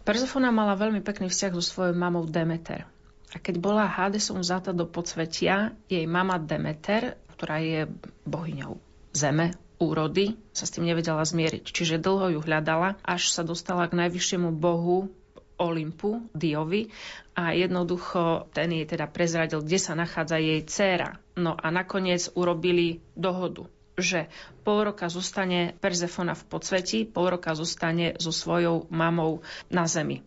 Perzofona 0.00 0.48
mala 0.48 0.72
veľmi 0.72 1.04
pekný 1.04 1.28
vzťah 1.28 1.52
so 1.52 1.60
svojou 1.60 1.92
mamou 1.92 2.24
Demeter. 2.24 2.88
A 3.28 3.36
keď 3.36 3.60
bola 3.60 3.84
Hadesom 3.84 4.40
vzata 4.40 4.72
do 4.72 4.88
podsvetia, 4.88 5.76
jej 5.84 6.08
mama 6.08 6.40
Demeter 6.40 7.20
ktorá 7.38 7.62
je 7.62 7.86
bohyňou 8.26 8.82
zeme, 9.14 9.54
úrody, 9.78 10.34
sa 10.50 10.66
s 10.66 10.74
tým 10.74 10.90
nevedela 10.90 11.22
zmieriť. 11.22 11.62
Čiže 11.70 12.02
dlho 12.02 12.34
ju 12.34 12.40
hľadala, 12.42 12.98
až 13.06 13.30
sa 13.30 13.46
dostala 13.46 13.86
k 13.86 13.94
najvyššiemu 13.94 14.50
bohu 14.58 15.06
Olympu, 15.54 16.26
Diovi 16.34 16.90
a 17.38 17.54
jednoducho 17.54 18.50
ten 18.50 18.74
jej 18.74 18.86
teda 18.90 19.06
prezradil, 19.06 19.62
kde 19.62 19.78
sa 19.78 19.94
nachádza 19.94 20.42
jej 20.42 20.66
dcéra. 20.66 21.22
No 21.38 21.54
a 21.54 21.70
nakoniec 21.70 22.34
urobili 22.34 22.98
dohodu, 23.14 23.70
že 23.94 24.26
pol 24.66 24.90
roka 24.90 25.06
zostane 25.06 25.78
Perzefona 25.78 26.34
v 26.34 26.44
podsvetí, 26.50 27.06
pol 27.06 27.38
roka 27.38 27.54
zostane 27.54 28.18
so 28.18 28.34
svojou 28.34 28.90
mamou 28.90 29.46
na 29.70 29.86
zemi. 29.86 30.26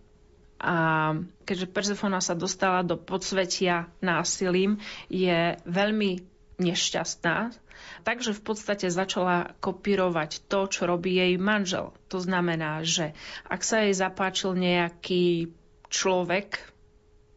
A 0.62 1.12
keďže 1.44 1.68
Perzefona 1.68 2.24
sa 2.24 2.32
dostala 2.32 2.80
do 2.86 2.96
podsvetia 2.96 3.92
násilím, 4.00 4.80
je 5.12 5.60
veľmi 5.68 6.24
nešťastná, 6.62 7.52
takže 8.06 8.38
v 8.38 8.42
podstate 8.46 8.88
začala 8.94 9.58
kopírovať 9.58 10.46
to, 10.46 10.70
čo 10.70 10.86
robí 10.86 11.18
jej 11.18 11.34
manžel. 11.42 11.92
To 12.14 12.22
znamená, 12.22 12.86
že 12.86 13.18
ak 13.50 13.62
sa 13.66 13.84
jej 13.84 13.98
zapáčil 13.98 14.54
nejaký 14.54 15.50
človek 15.90 16.62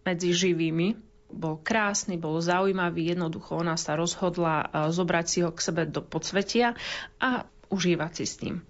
medzi 0.04 0.37
živými, 0.37 1.00
bol 1.35 1.59
krásny, 1.59 2.14
bol 2.14 2.38
zaujímavý, 2.38 3.12
jednoducho 3.12 3.59
ona 3.59 3.75
sa 3.75 3.99
rozhodla 3.99 4.64
e, 4.64 4.66
zobrať 4.94 5.27
si 5.27 5.38
ho 5.42 5.51
k 5.51 5.61
sebe 5.61 5.83
do 5.85 6.01
podsvetia 6.01 6.79
a 7.18 7.44
užívať 7.68 8.12
si 8.14 8.25
s 8.25 8.35
ním. 8.47 8.62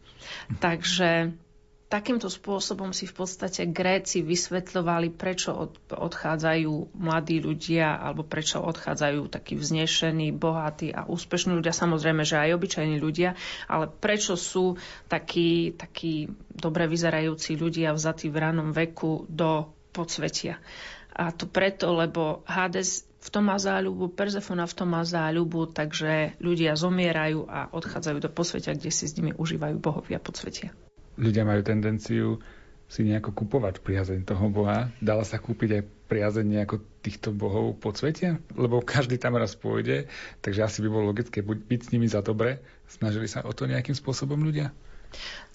Takže 0.59 1.37
takýmto 1.93 2.27
spôsobom 2.27 2.91
si 2.91 3.07
v 3.07 3.15
podstate 3.15 3.71
Gréci 3.71 4.25
vysvetľovali, 4.27 5.15
prečo 5.15 5.55
od, 5.55 5.73
odchádzajú 5.95 6.97
mladí 6.97 7.39
ľudia 7.39 7.95
alebo 7.95 8.27
prečo 8.27 8.59
odchádzajú 8.59 9.31
takí 9.31 9.55
vznešení, 9.55 10.35
bohatí 10.35 10.91
a 10.91 11.07
úspešní 11.07 11.55
ľudia. 11.55 11.71
Samozrejme, 11.71 12.27
že 12.27 12.41
aj 12.41 12.57
obyčajní 12.57 12.99
ľudia, 12.99 13.39
ale 13.71 13.87
prečo 13.87 14.35
sú 14.35 14.75
takí, 15.07 15.77
takí 15.77 16.33
dobre 16.51 16.91
vyzerajúci 16.91 17.55
ľudia 17.55 17.95
vzatí 17.95 18.27
v 18.27 18.41
ranom 18.43 18.75
veku 18.75 19.29
do 19.31 19.71
podsvetia. 19.95 20.59
A 21.15 21.31
to 21.31 21.47
preto, 21.47 21.95
lebo 21.95 22.43
Hades 22.45 23.07
v 23.25 23.29
tom 23.33 23.49
má 23.49 23.57
záľubu, 23.57 24.13
Perzefona 24.13 24.69
v 24.69 24.77
tom 24.77 24.93
má 24.93 25.01
záľubu, 25.07 25.73
takže 25.73 26.37
ľudia 26.43 26.77
zomierajú 26.77 27.49
a 27.49 27.73
odchádzajú 27.73 28.19
do 28.21 28.29
posvetia, 28.29 28.77
kde 28.77 28.93
si 28.93 29.09
s 29.09 29.17
nimi 29.17 29.33
užívajú 29.33 29.81
bohovia 29.81 30.21
podsvetia 30.21 30.75
ľudia 31.19 31.47
majú 31.47 31.63
tendenciu 31.63 32.43
si 32.85 33.01
nejako 33.03 33.33
kupovať 33.33 33.81
priazeň 33.81 34.29
toho 34.29 34.53
boha. 34.53 34.93
Dala 35.01 35.25
sa 35.25 35.41
kúpiť 35.41 35.71
aj 35.81 35.83
priazeň 36.07 36.47
nejako 36.47 36.85
týchto 37.01 37.33
bohov 37.33 37.81
po 37.81 37.97
svete? 37.97 38.39
Lebo 38.55 38.85
každý 38.85 39.17
tam 39.17 39.41
raz 39.41 39.57
pôjde, 39.57 40.07
takže 40.45 40.69
asi 40.69 40.79
by 40.85 40.89
bolo 40.93 41.11
logické 41.11 41.41
byť 41.41 41.81
s 41.81 41.91
nimi 41.97 42.07
za 42.07 42.21
dobre. 42.21 42.61
Snažili 42.87 43.27
sa 43.27 43.43
o 43.43 43.51
to 43.57 43.65
nejakým 43.65 43.97
spôsobom 43.97 44.37
ľudia? 44.37 44.71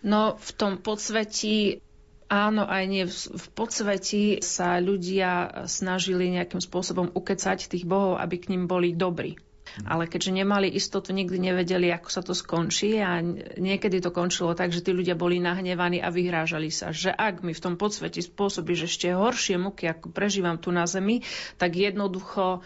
No, 0.02 0.40
v 0.42 0.52
tom 0.58 0.82
podsvetí 0.82 1.84
Áno, 2.30 2.70
aj 2.70 2.84
nie. 2.86 3.10
V 3.10 3.48
podsvetí 3.58 4.46
sa 4.46 4.78
ľudia 4.78 5.66
snažili 5.66 6.30
nejakým 6.30 6.62
spôsobom 6.62 7.10
ukecať 7.10 7.66
tých 7.66 7.90
bohov, 7.90 8.22
aby 8.22 8.38
k 8.38 8.54
ním 8.54 8.70
boli 8.70 8.94
dobrí. 8.94 9.42
Ale 9.86 10.10
keďže 10.10 10.34
nemali 10.34 10.70
istotu, 10.70 11.14
nikdy 11.14 11.38
nevedeli, 11.38 11.94
ako 11.94 12.10
sa 12.10 12.22
to 12.26 12.34
skončí 12.34 12.98
a 13.02 13.22
niekedy 13.58 14.02
to 14.02 14.10
končilo 14.10 14.58
tak, 14.58 14.74
že 14.74 14.82
tí 14.82 14.94
ľudia 14.94 15.14
boli 15.14 15.38
nahnevaní 15.38 16.02
a 16.02 16.10
vyhrážali 16.10 16.74
sa, 16.74 16.90
že 16.90 17.14
ak 17.14 17.46
mi 17.46 17.54
v 17.54 17.64
tom 17.64 17.78
podsveti 17.78 18.22
spôsobíš 18.22 18.90
ešte 18.90 19.14
horšie 19.14 19.62
muky, 19.62 19.86
ako 19.90 20.10
prežívam 20.10 20.58
tu 20.58 20.74
na 20.74 20.90
zemi, 20.90 21.22
tak 21.62 21.78
jednoducho 21.78 22.66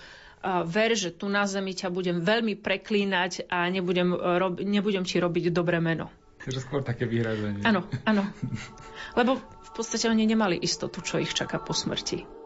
ver, 0.68 0.92
že 0.96 1.16
tu 1.16 1.32
na 1.32 1.48
zemi 1.48 1.72
ťa 1.72 1.88
budem 1.92 2.20
veľmi 2.20 2.60
preklínať 2.60 3.48
a 3.48 3.68
nebudem, 3.72 4.12
rob, 4.16 4.60
nebudem 4.60 5.08
ti 5.08 5.20
robiť 5.20 5.56
dobré 5.56 5.80
meno. 5.80 6.12
Takže 6.44 6.60
skôr 6.60 6.84
také 6.84 7.08
vyhrážanie. 7.08 7.64
Áno, 7.64 7.88
áno. 8.04 8.28
Lebo 9.20 9.40
v 9.74 9.82
podstate 9.82 10.06
oni 10.06 10.30
nemali 10.30 10.62
istotu, 10.62 11.02
čo 11.02 11.18
ich 11.18 11.34
čaká 11.34 11.58
po 11.58 11.74
smrti. 11.74 12.43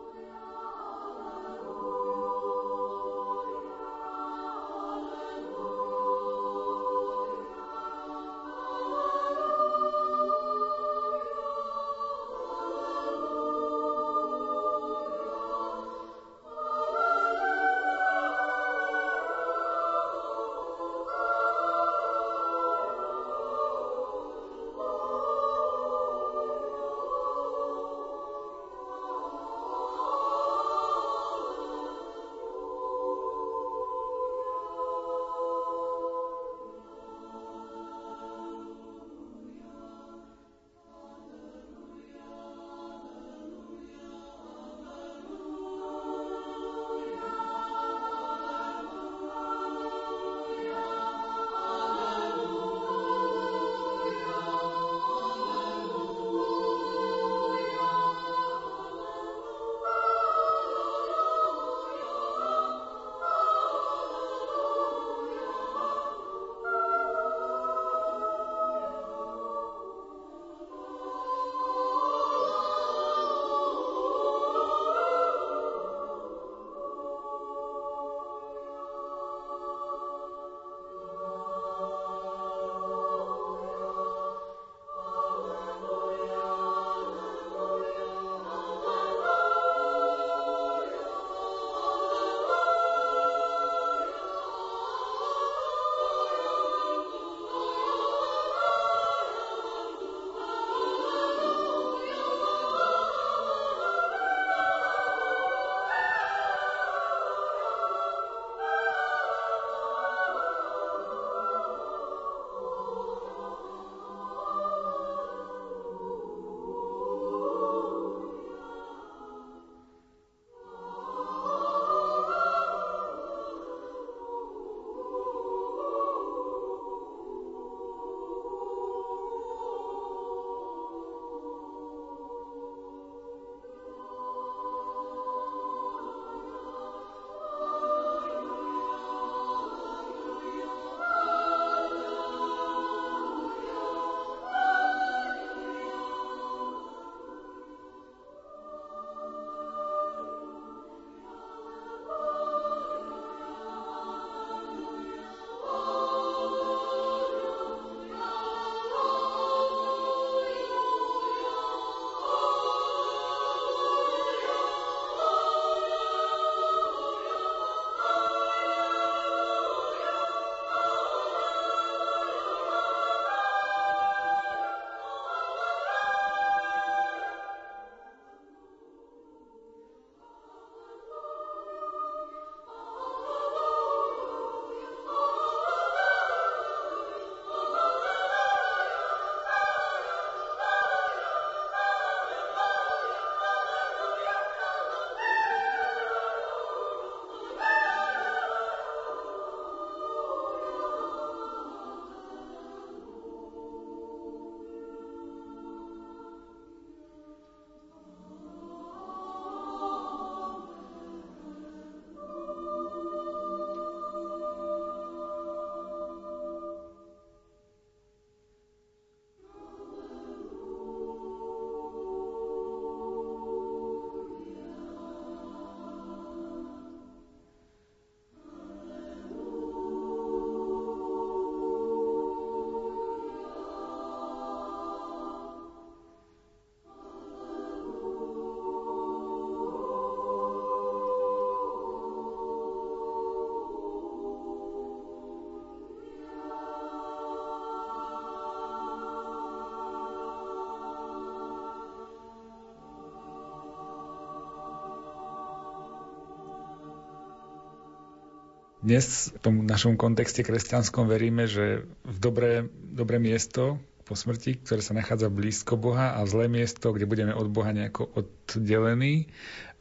Dnes 258.87 259.35
v 259.35 259.39
tom 259.43 259.55
našom 259.67 259.99
kontexte 259.99 260.47
kresťanskom 260.47 261.11
veríme, 261.11 261.43
že 261.43 261.83
v 262.07 262.17
dobré, 262.23 262.71
dobré 262.71 263.19
miesto 263.19 263.83
po 264.07 264.15
smrti, 264.15 264.63
ktoré 264.63 264.79
sa 264.79 264.95
nachádza 264.95 265.27
blízko 265.27 265.75
Boha 265.75 266.15
a 266.15 266.23
zlé 266.23 266.47
miesto, 266.47 266.95
kde 266.95 267.03
budeme 267.03 267.35
od 267.35 267.51
Boha 267.51 267.75
nejako 267.75 268.07
oddelení, 268.15 269.27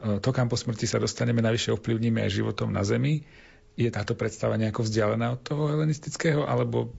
e, 0.02 0.18
to, 0.18 0.34
kam 0.34 0.50
po 0.50 0.58
smrti 0.58 0.90
sa 0.90 0.98
dostaneme, 0.98 1.38
navyše 1.38 1.70
ovplyvníme 1.78 2.18
aj 2.18 2.34
životom 2.34 2.74
na 2.74 2.82
zemi. 2.82 3.22
Je 3.78 3.86
táto 3.94 4.18
predstava 4.18 4.58
nejako 4.58 4.82
vzdialená 4.82 5.38
od 5.38 5.40
toho 5.46 5.70
helenistického, 5.70 6.42
alebo 6.42 6.90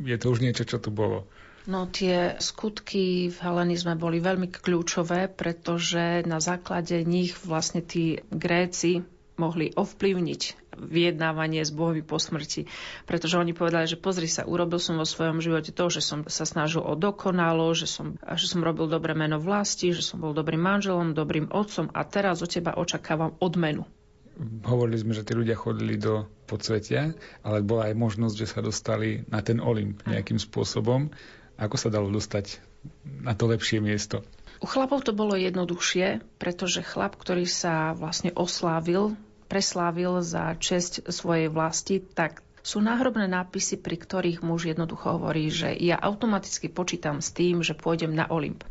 je 0.00 0.16
to 0.16 0.32
už 0.32 0.40
niečo, 0.40 0.64
čo 0.64 0.80
tu 0.80 0.88
bolo? 0.88 1.28
No 1.68 1.84
tie 1.92 2.40
skutky 2.40 3.28
v 3.28 3.36
helenizme 3.44 4.00
boli 4.00 4.16
veľmi 4.16 4.48
kľúčové, 4.48 5.28
pretože 5.28 6.24
na 6.24 6.40
základe 6.40 7.04
nich 7.04 7.36
vlastne 7.44 7.84
tí 7.84 8.24
Gréci 8.32 9.04
mohli 9.36 9.74
ovplyvniť 9.74 10.63
vyjednávanie 10.84 11.64
s 11.64 11.72
Bohmi 11.72 12.04
po 12.04 12.20
smrti. 12.20 12.68
Pretože 13.08 13.40
oni 13.40 13.56
povedali, 13.56 13.88
že 13.88 13.98
pozri 13.98 14.28
sa, 14.28 14.44
urobil 14.44 14.78
som 14.78 15.00
vo 15.00 15.08
svojom 15.08 15.40
živote 15.40 15.72
to, 15.72 15.88
že 15.90 16.04
som 16.04 16.28
sa 16.28 16.44
snažil 16.44 16.84
o 16.84 16.94
dokonalo, 16.94 17.72
že 17.72 17.88
som, 17.88 18.20
že 18.20 18.46
som 18.46 18.60
robil 18.60 18.86
dobré 18.86 19.16
meno 19.16 19.40
vlasti, 19.40 19.90
že 19.90 20.04
som 20.04 20.20
bol 20.20 20.36
dobrým 20.36 20.60
manželom, 20.60 21.16
dobrým 21.16 21.50
otcom 21.50 21.90
a 21.90 22.04
teraz 22.04 22.44
od 22.44 22.52
teba 22.52 22.76
očakávam 22.76 23.34
odmenu. 23.40 23.88
Hovorili 24.66 24.98
sme, 24.98 25.14
že 25.14 25.22
tí 25.22 25.32
ľudia 25.38 25.54
chodili 25.54 25.94
do 25.94 26.26
podsvetia, 26.50 27.14
ale 27.46 27.62
bola 27.62 27.90
aj 27.90 27.94
možnosť, 27.94 28.34
že 28.34 28.50
sa 28.50 28.60
dostali 28.60 29.22
na 29.30 29.38
ten 29.46 29.62
Olymp 29.62 30.02
nejakým 30.10 30.42
spôsobom. 30.42 31.14
Ako 31.54 31.78
sa 31.78 31.86
dalo 31.86 32.10
dostať 32.10 32.58
na 33.22 33.38
to 33.38 33.46
lepšie 33.46 33.78
miesto? 33.78 34.26
U 34.58 34.66
chlapov 34.66 35.06
to 35.06 35.14
bolo 35.14 35.38
jednoduchšie, 35.38 36.24
pretože 36.38 36.82
chlap, 36.82 37.14
ktorý 37.14 37.46
sa 37.46 37.94
vlastne 37.94 38.34
oslávil, 38.34 39.14
preslávil 39.54 40.18
za 40.18 40.50
česť 40.58 41.06
svojej 41.14 41.46
vlasti, 41.46 42.02
tak 42.02 42.42
sú 42.66 42.82
náhrobné 42.82 43.30
nápisy, 43.30 43.78
pri 43.78 43.94
ktorých 43.94 44.42
muž 44.42 44.66
jednoducho 44.66 45.14
hovorí, 45.14 45.46
že 45.46 45.70
ja 45.78 45.94
automaticky 45.94 46.66
počítam 46.66 47.22
s 47.22 47.30
tým, 47.30 47.62
že 47.62 47.78
pôjdem 47.78 48.10
na 48.10 48.26
Olymp. 48.26 48.66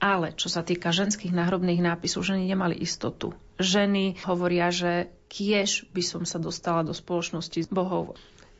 Ale 0.00 0.32
čo 0.32 0.48
sa 0.48 0.64
týka 0.64 0.88
ženských 0.88 1.36
náhrobných 1.36 1.84
nápisov, 1.84 2.24
ženy 2.24 2.48
nemali 2.48 2.80
istotu. 2.80 3.36
Ženy 3.60 4.24
hovoria, 4.24 4.72
že 4.72 5.12
kiež 5.28 5.84
by 5.92 6.00
som 6.00 6.24
sa 6.24 6.40
dostala 6.40 6.80
do 6.80 6.96
spoločnosti 6.96 7.60
s 7.60 7.68
bohov 7.68 8.16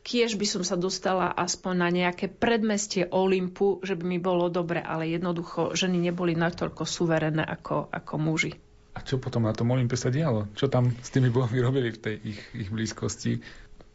kiež 0.07 0.39
by 0.39 0.47
som 0.47 0.63
sa 0.63 0.79
dostala 0.79 1.35
aspoň 1.35 1.75
na 1.75 1.91
nejaké 1.91 2.31
predmestie 2.31 3.11
Olympu, 3.11 3.83
že 3.83 3.99
by 3.99 4.07
mi 4.07 4.19
bolo 4.23 4.47
dobre, 4.47 4.79
ale 4.79 5.11
jednoducho 5.11 5.75
ženy 5.75 5.99
neboli 5.99 6.39
natoľko 6.39 6.87
suverené 6.87 7.43
ako, 7.43 7.91
ako 7.91 8.15
muži. 8.15 8.55
A 8.97 9.05
čo 9.05 9.21
potom 9.21 9.45
na 9.45 9.53
tom 9.53 9.69
Olympe 9.77 9.93
sa 10.01 10.09
dialo? 10.09 10.49
Čo 10.57 10.73
tam 10.73 10.89
s 10.89 11.13
tými 11.13 11.29
bohmi 11.29 11.61
robili 11.61 11.93
v 11.93 12.01
tej 12.01 12.17
ich, 12.33 12.41
ich 12.57 12.69
blízkosti? 12.73 13.37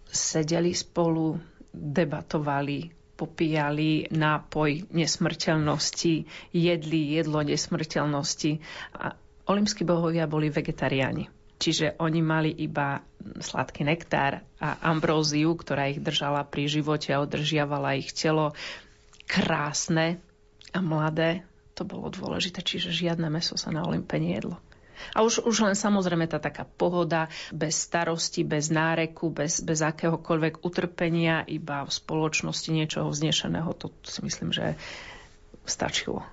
Sedeli 0.05 0.77
spolu, 0.77 1.41
debatovali, 1.73 2.93
popíjali 3.17 4.13
nápoj 4.13 4.93
nesmrteľnosti, 4.93 6.13
jedli 6.53 6.99
jedlo 7.17 7.41
nesmrteľnosti. 7.41 8.51
A 9.01 9.17
olympskí 9.49 9.81
bohovia 9.81 10.29
boli 10.29 10.53
vegetariáni. 10.53 11.29
Čiže 11.61 12.01
oni 12.01 12.21
mali 12.25 12.49
iba 12.61 13.05
sladký 13.21 13.85
nektár 13.85 14.41
a 14.57 14.81
ambróziu, 14.85 15.53
ktorá 15.53 15.93
ich 15.93 16.01
držala 16.01 16.41
pri 16.41 16.65
živote 16.65 17.13
a 17.13 17.21
udržiavala 17.21 17.97
ich 18.01 18.13
telo 18.13 18.57
krásne 19.29 20.17
a 20.73 20.81
mladé. 20.81 21.45
To 21.77 21.85
bolo 21.85 22.09
dôležité, 22.09 22.65
čiže 22.65 22.89
žiadne 22.89 23.29
meso 23.29 23.53
sa 23.57 23.69
na 23.69 23.85
Olympe 23.85 24.17
nejedlo. 24.17 24.57
A 25.13 25.21
už, 25.21 25.45
už 25.45 25.57
len 25.65 25.75
samozrejme 25.77 26.27
tá 26.27 26.37
taká 26.41 26.65
pohoda, 26.65 27.27
bez 27.53 27.77
starosti, 27.77 28.41
bez 28.43 28.69
náreku, 28.69 29.29
bez, 29.29 29.61
bez 29.61 29.79
akéhokoľvek 29.81 30.61
utrpenia, 30.65 31.45
iba 31.47 31.83
v 31.85 31.91
spoločnosti 31.91 32.69
niečoho 32.71 33.07
vznešeného, 33.09 33.69
to 33.77 33.91
si 34.03 34.19
myslím, 34.25 34.51
že 34.51 34.75
stačilo. 35.65 36.25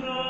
Nosotros. 0.00 0.29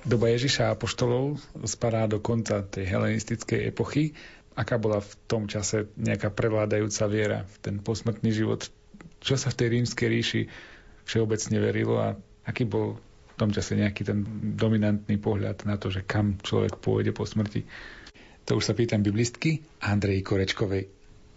Doba 0.00 0.32
Ježiša 0.32 0.72
a 0.72 0.72
Apoštolov 0.72 1.36
spadá 1.68 2.08
do 2.08 2.24
konca 2.24 2.64
tej 2.64 2.88
helenistickej 2.88 3.68
epochy. 3.68 4.16
Aká 4.56 4.80
bola 4.80 5.04
v 5.04 5.12
tom 5.28 5.44
čase 5.44 5.92
nejaká 6.00 6.32
prevládajúca 6.32 7.04
viera 7.06 7.38
v 7.44 7.54
ten 7.60 7.76
posmrtný 7.84 8.32
život? 8.32 8.64
Čo 9.20 9.36
sa 9.36 9.52
v 9.52 9.58
tej 9.60 9.68
rímskej 9.76 10.08
ríši 10.08 10.42
všeobecne 11.04 11.56
verilo 11.60 12.00
a 12.00 12.16
aký 12.48 12.64
bol 12.64 12.96
v 12.96 13.34
tom 13.36 13.52
čase 13.52 13.76
nejaký 13.76 14.02
ten 14.08 14.24
dominantný 14.56 15.20
pohľad 15.20 15.68
na 15.68 15.76
to, 15.76 15.92
že 15.92 16.04
kam 16.08 16.40
človek 16.40 16.80
pôjde 16.80 17.12
po 17.12 17.28
smrti? 17.28 17.68
To 18.48 18.56
už 18.56 18.72
sa 18.72 18.74
pýtam 18.74 19.04
biblistky 19.04 19.60
Andrej 19.84 20.24
Korečkovej. 20.24 20.88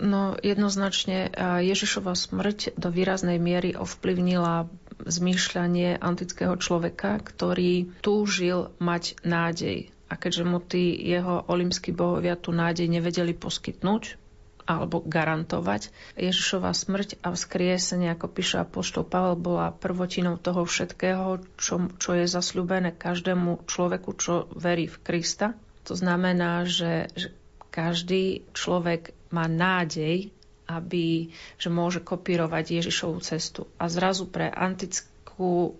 No 0.03 0.35
jednoznačne 0.41 1.29
Ježišova 1.63 2.17
smrť 2.17 2.75
do 2.75 2.89
výraznej 2.89 3.37
miery 3.37 3.77
ovplyvnila 3.77 4.67
zmýšľanie 5.01 5.97
antického 5.97 6.57
človeka, 6.57 7.17
ktorý 7.21 7.89
túžil 8.05 8.69
mať 8.77 9.17
nádej. 9.25 9.89
A 10.11 10.13
keďže 10.19 10.43
mu 10.45 10.61
tí 10.61 10.93
jeho 10.93 11.41
olimskí 11.49 11.89
bohovia 11.89 12.37
tú 12.37 12.53
nádej 12.53 12.85
nevedeli 12.85 13.33
poskytnúť, 13.33 14.21
alebo 14.63 15.03
garantovať. 15.03 15.91
Ježišova 16.15 16.71
smrť 16.71 17.19
a 17.19 17.35
vzkriesenie, 17.35 18.15
ako 18.15 18.27
píše 18.31 18.63
apoštol 18.63 19.03
Pavel, 19.03 19.35
bola 19.35 19.75
prvotinou 19.75 20.39
toho 20.39 20.63
všetkého, 20.63 21.43
čo, 21.59 21.91
čo 21.99 22.11
je 22.15 22.25
zasľúbené 22.27 22.95
každému 22.95 23.67
človeku, 23.67 24.15
čo 24.15 24.47
verí 24.55 24.87
v 24.87 24.97
Krista. 25.03 25.51
To 25.83 25.99
znamená, 25.99 26.63
že, 26.63 27.11
že 27.11 27.35
každý 27.75 28.47
človek 28.55 29.11
má 29.35 29.51
nádej 29.51 30.31
aby, 30.67 31.31
že 31.59 31.69
môže 31.69 31.99
kopírovať 31.99 32.83
Ježišovú 32.83 33.19
cestu. 33.19 33.67
A 33.75 33.91
zrazu 33.91 34.27
pre 34.27 34.47
antickú 34.47 35.11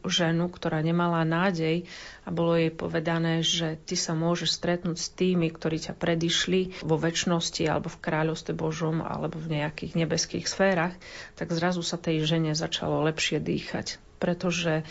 ženu, 0.03 0.49
ktorá 0.49 0.81
nemala 0.81 1.21
nádej 1.23 1.85
a 2.25 2.29
bolo 2.33 2.57
jej 2.57 2.73
povedané, 2.73 3.45
že 3.45 3.77
ty 3.85 3.93
sa 3.93 4.17
môžeš 4.17 4.49
stretnúť 4.59 4.97
s 4.97 5.13
tými, 5.13 5.53
ktorí 5.53 5.77
ťa 5.77 5.93
predišli 5.95 6.83
vo 6.83 6.97
väčšnosti 6.97 7.63
alebo 7.69 7.87
v 7.87 8.01
kráľovstve 8.01 8.53
Božom 8.57 9.05
alebo 9.05 9.37
v 9.37 9.61
nejakých 9.61 9.93
nebeských 9.93 10.45
sférach, 10.49 10.97
tak 11.37 11.53
zrazu 11.53 11.85
sa 11.85 12.01
tej 12.01 12.25
žene 12.25 12.57
začalo 12.57 13.05
lepšie 13.05 13.39
dýchať. 13.39 14.01
Pretože 14.17 14.87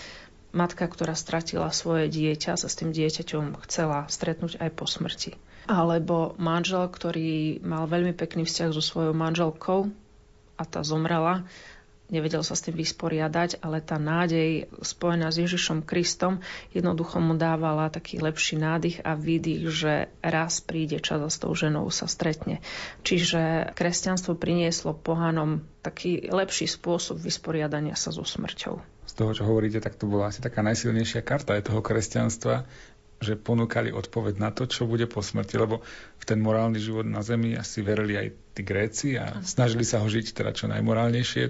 matka, 0.53 0.85
ktorá 0.89 1.17
stratila 1.17 1.73
svoje 1.73 2.09
dieťa, 2.13 2.57
sa 2.57 2.69
s 2.69 2.79
tým 2.79 2.93
dieťaťom 2.93 3.59
chcela 3.67 4.09
stretnúť 4.09 4.61
aj 4.61 4.71
po 4.73 4.85
smrti 4.89 5.37
alebo 5.67 6.35
manžel, 6.43 6.91
ktorý 6.91 7.63
mal 7.63 7.87
veľmi 7.87 8.15
pekný 8.19 8.43
vzťah 8.43 8.75
so 8.75 8.83
svojou 8.83 9.15
manželkou 9.15 9.95
a 10.59 10.63
tá 10.67 10.83
zomrela, 10.83 11.47
nevedel 12.13 12.45
sa 12.45 12.53
s 12.53 12.67
tým 12.67 12.77
vysporiadať, 12.77 13.63
ale 13.65 13.81
tá 13.81 13.97
nádej 13.97 14.69
spojená 14.85 15.33
s 15.33 15.41
Ježišom 15.41 15.87
Kristom 15.87 16.43
jednoducho 16.77 17.23
mu 17.23 17.39
dávala 17.39 17.89
taký 17.89 18.21
lepší 18.21 18.61
nádych 18.61 19.01
a 19.07 19.17
výdych, 19.17 19.63
že 19.73 19.93
raz 20.21 20.61
príde 20.61 21.01
čas 21.01 21.23
a 21.25 21.31
s 21.31 21.41
tou 21.41 21.55
ženou 21.55 21.89
sa 21.89 22.05
stretne. 22.11 22.61
Čiže 23.07 23.73
kresťanstvo 23.73 24.37
prinieslo 24.37 24.93
pohanom 24.93 25.65
taký 25.81 26.29
lepší 26.29 26.69
spôsob 26.69 27.17
vysporiadania 27.23 27.97
sa 27.97 28.13
so 28.13 28.27
smrťou. 28.27 28.83
Z 29.13 29.21
toho, 29.21 29.37
čo 29.37 29.45
hovoríte, 29.45 29.77
tak 29.85 30.01
to 30.01 30.09
bola 30.09 30.33
asi 30.33 30.41
taká 30.41 30.65
najsilnejšia 30.65 31.21
karta 31.21 31.53
aj 31.53 31.69
toho 31.69 31.85
kresťanstva, 31.85 32.65
že 33.21 33.37
ponúkali 33.37 33.93
odpoveď 33.93 34.41
na 34.41 34.51
to, 34.51 34.65
čo 34.65 34.89
bude 34.89 35.05
po 35.05 35.21
smrti, 35.21 35.61
lebo 35.61 35.85
v 36.17 36.25
ten 36.25 36.41
morálny 36.41 36.81
život 36.81 37.05
na 37.05 37.21
Zemi 37.21 37.53
asi 37.53 37.85
verili 37.85 38.17
aj 38.17 38.57
tí 38.57 38.63
Gréci 38.65 39.09
a 39.21 39.45
snažili 39.45 39.85
sa 39.85 40.01
ho 40.01 40.09
žiť 40.09 40.33
teda 40.33 40.57
čo 40.57 40.65
najmorálnejšie, 40.73 41.45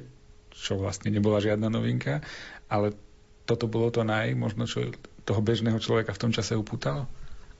čo 0.52 0.72
vlastne 0.74 1.14
nebola 1.14 1.38
žiadna 1.38 1.70
novinka, 1.70 2.20
ale 2.66 2.98
toto 3.46 3.70
bolo 3.70 3.94
to 3.94 4.02
naj, 4.02 4.34
možno 4.34 4.66
čo 4.66 4.90
toho 5.22 5.38
bežného 5.38 5.78
človeka 5.78 6.12
v 6.12 6.22
tom 6.28 6.34
čase 6.34 6.58
upútalo? 6.58 7.06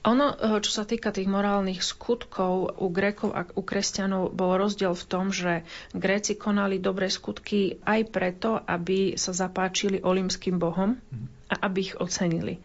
Ono, 0.03 0.35
eh, 0.35 0.59
čo 0.59 0.71
sa 0.71 0.83
týka 0.83 1.15
tých 1.15 1.31
morálnych 1.31 1.79
skutkov 1.79 2.75
u 2.75 2.87
Grékov 2.91 3.31
a 3.31 3.47
u 3.55 3.63
kresťanov, 3.63 4.35
bol 4.35 4.59
rozdiel 4.59 4.91
v 4.91 5.07
tom, 5.07 5.31
že 5.31 5.63
Gréci 5.95 6.35
konali 6.35 6.83
dobré 6.83 7.07
skutky 7.07 7.79
aj 7.87 8.11
preto, 8.11 8.59
aby 8.59 9.15
sa 9.15 9.31
zapáčili 9.31 10.03
olimským 10.03 10.59
bohom 10.59 10.99
a 11.47 11.55
aby 11.63 11.87
ich 11.87 11.95
ocenili. 11.95 12.59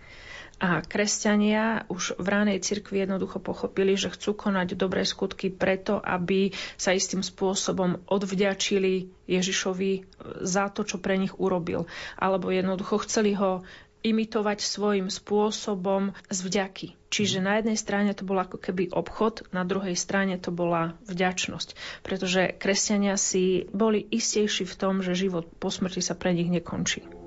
A 0.59 0.83
kresťania 0.83 1.87
už 1.87 2.19
v 2.19 2.27
ránej 2.27 2.59
cirkvi 2.59 3.07
jednoducho 3.07 3.39
pochopili, 3.39 3.95
že 3.95 4.11
chcú 4.11 4.35
konať 4.35 4.75
dobré 4.75 5.07
skutky 5.07 5.55
preto, 5.55 6.03
aby 6.03 6.51
sa 6.75 6.91
istým 6.91 7.23
spôsobom 7.23 8.03
odvďačili 8.11 9.07
Ježišovi 9.31 9.91
za 10.43 10.67
to, 10.75 10.83
čo 10.83 10.99
pre 10.99 11.15
nich 11.15 11.31
urobil. 11.39 11.87
Alebo 12.19 12.51
jednoducho 12.51 12.99
chceli 13.07 13.39
ho 13.39 13.63
imitovať 14.03 14.59
svojim 14.63 15.09
spôsobom 15.11 16.15
z 16.31 16.39
vďaky. 16.45 16.89
Čiže 17.09 17.41
na 17.41 17.59
jednej 17.59 17.79
strane 17.81 18.13
to 18.13 18.29
bol 18.29 18.37
ako 18.37 18.61
keby 18.61 18.93
obchod, 18.93 19.49
na 19.51 19.65
druhej 19.65 19.97
strane 19.97 20.37
to 20.37 20.53
bola 20.53 20.95
vďačnosť. 21.09 22.03
Pretože 22.05 22.53
kresťania 22.55 23.17
si 23.17 23.67
boli 23.73 24.05
istejší 24.05 24.69
v 24.69 24.79
tom, 24.79 25.01
že 25.01 25.17
život 25.17 25.49
po 25.57 25.73
smrti 25.73 26.05
sa 26.05 26.13
pre 26.13 26.37
nich 26.37 26.53
nekončí. 26.53 27.18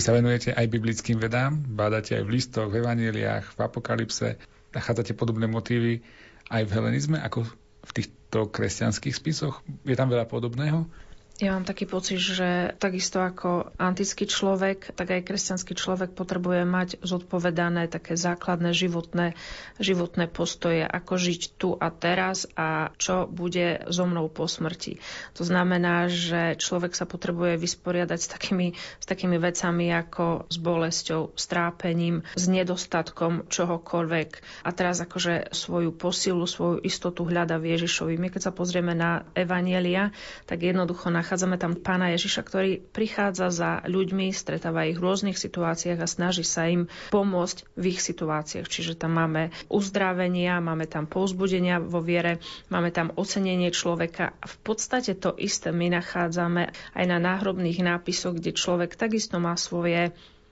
Vy 0.00 0.08
sa 0.08 0.16
venujete 0.16 0.56
aj 0.56 0.64
biblickým 0.72 1.20
vedám, 1.20 1.60
bádate 1.60 2.16
aj 2.16 2.24
v 2.24 2.32
listoch, 2.40 2.72
v 2.72 2.80
evaneliách, 2.80 3.52
v 3.52 3.58
apokalypse, 3.60 4.40
nachádzate 4.72 5.12
podobné 5.12 5.44
motívy 5.44 6.00
aj 6.48 6.64
v 6.64 6.72
helenizme, 6.72 7.20
ako 7.20 7.44
v 7.84 7.90
týchto 7.92 8.48
kresťanských 8.48 9.12
spisoch? 9.12 9.60
Je 9.84 9.92
tam 9.92 10.08
veľa 10.08 10.24
podobného? 10.24 10.88
Ja 11.36 11.52
mám 11.52 11.68
taký 11.68 11.84
pocit, 11.84 12.16
že 12.16 12.72
takisto 12.80 13.20
ako 13.20 13.69
antický 13.80 14.28
človek, 14.28 14.92
tak 14.92 15.08
aj 15.08 15.24
kresťanský 15.24 15.72
človek 15.72 16.12
potrebuje 16.12 16.68
mať 16.68 16.88
zodpovedané 17.00 17.88
také 17.88 18.20
základné 18.20 18.76
životné, 18.76 19.32
životné 19.80 20.28
postoje, 20.28 20.84
ako 20.84 21.16
žiť 21.16 21.42
tu 21.56 21.72
a 21.72 21.88
teraz 21.88 22.44
a 22.52 22.92
čo 23.00 23.24
bude 23.24 23.88
so 23.88 24.04
mnou 24.04 24.28
po 24.28 24.44
smrti. 24.44 25.00
To 25.40 25.48
znamená, 25.48 26.12
že 26.12 26.60
človek 26.60 26.92
sa 26.92 27.08
potrebuje 27.08 27.56
vysporiadať 27.56 28.18
s 28.20 28.28
takými, 28.28 28.68
s 28.76 29.06
takými 29.08 29.40
vecami 29.40 29.88
ako 29.96 30.52
s 30.52 30.56
bolesťou, 30.60 31.32
s 31.32 31.44
trápením, 31.48 32.20
s 32.36 32.44
nedostatkom 32.44 33.48
čohokoľvek. 33.48 34.28
A 34.68 34.70
teraz 34.76 35.00
akože 35.00 35.56
svoju 35.56 35.96
posilu, 35.96 36.44
svoju 36.44 36.84
istotu 36.84 37.24
hľada 37.24 37.56
v 37.56 37.72
Ježišovi. 37.78 38.20
My 38.20 38.28
keď 38.28 38.50
sa 38.50 38.52
pozrieme 38.52 38.92
na 38.92 39.24
Evanielia, 39.32 40.12
tak 40.44 40.60
jednoducho 40.60 41.08
nachádzame 41.08 41.56
tam 41.56 41.78
pána 41.80 42.12
Ježiša, 42.12 42.42
ktorý 42.44 42.70
prichádza 42.92 43.48
za 43.48 43.69
ľuďmi, 43.86 44.34
stretáva 44.34 44.90
ich 44.90 44.98
v 44.98 45.06
rôznych 45.06 45.38
situáciách 45.38 46.02
a 46.02 46.10
snaží 46.10 46.42
sa 46.42 46.66
im 46.66 46.90
pomôcť 47.14 47.78
v 47.78 47.84
ich 47.94 48.02
situáciách. 48.02 48.66
Čiže 48.66 48.98
tam 48.98 49.14
máme 49.14 49.54
uzdravenia, 49.70 50.58
máme 50.58 50.90
tam 50.90 51.06
povzbudenia 51.06 51.78
vo 51.78 52.02
viere, 52.02 52.42
máme 52.66 52.90
tam 52.90 53.14
ocenenie 53.14 53.70
človeka. 53.70 54.34
A 54.34 54.46
v 54.50 54.56
podstate 54.66 55.14
to 55.14 55.38
isté 55.38 55.70
my 55.70 55.94
nachádzame 55.94 56.74
aj 56.98 57.04
na 57.06 57.18
náhrobných 57.22 57.78
nápisoch, 57.86 58.34
kde 58.34 58.50
človek 58.50 58.98
takisto 58.98 59.38
má 59.38 59.54
svoje 59.54 60.10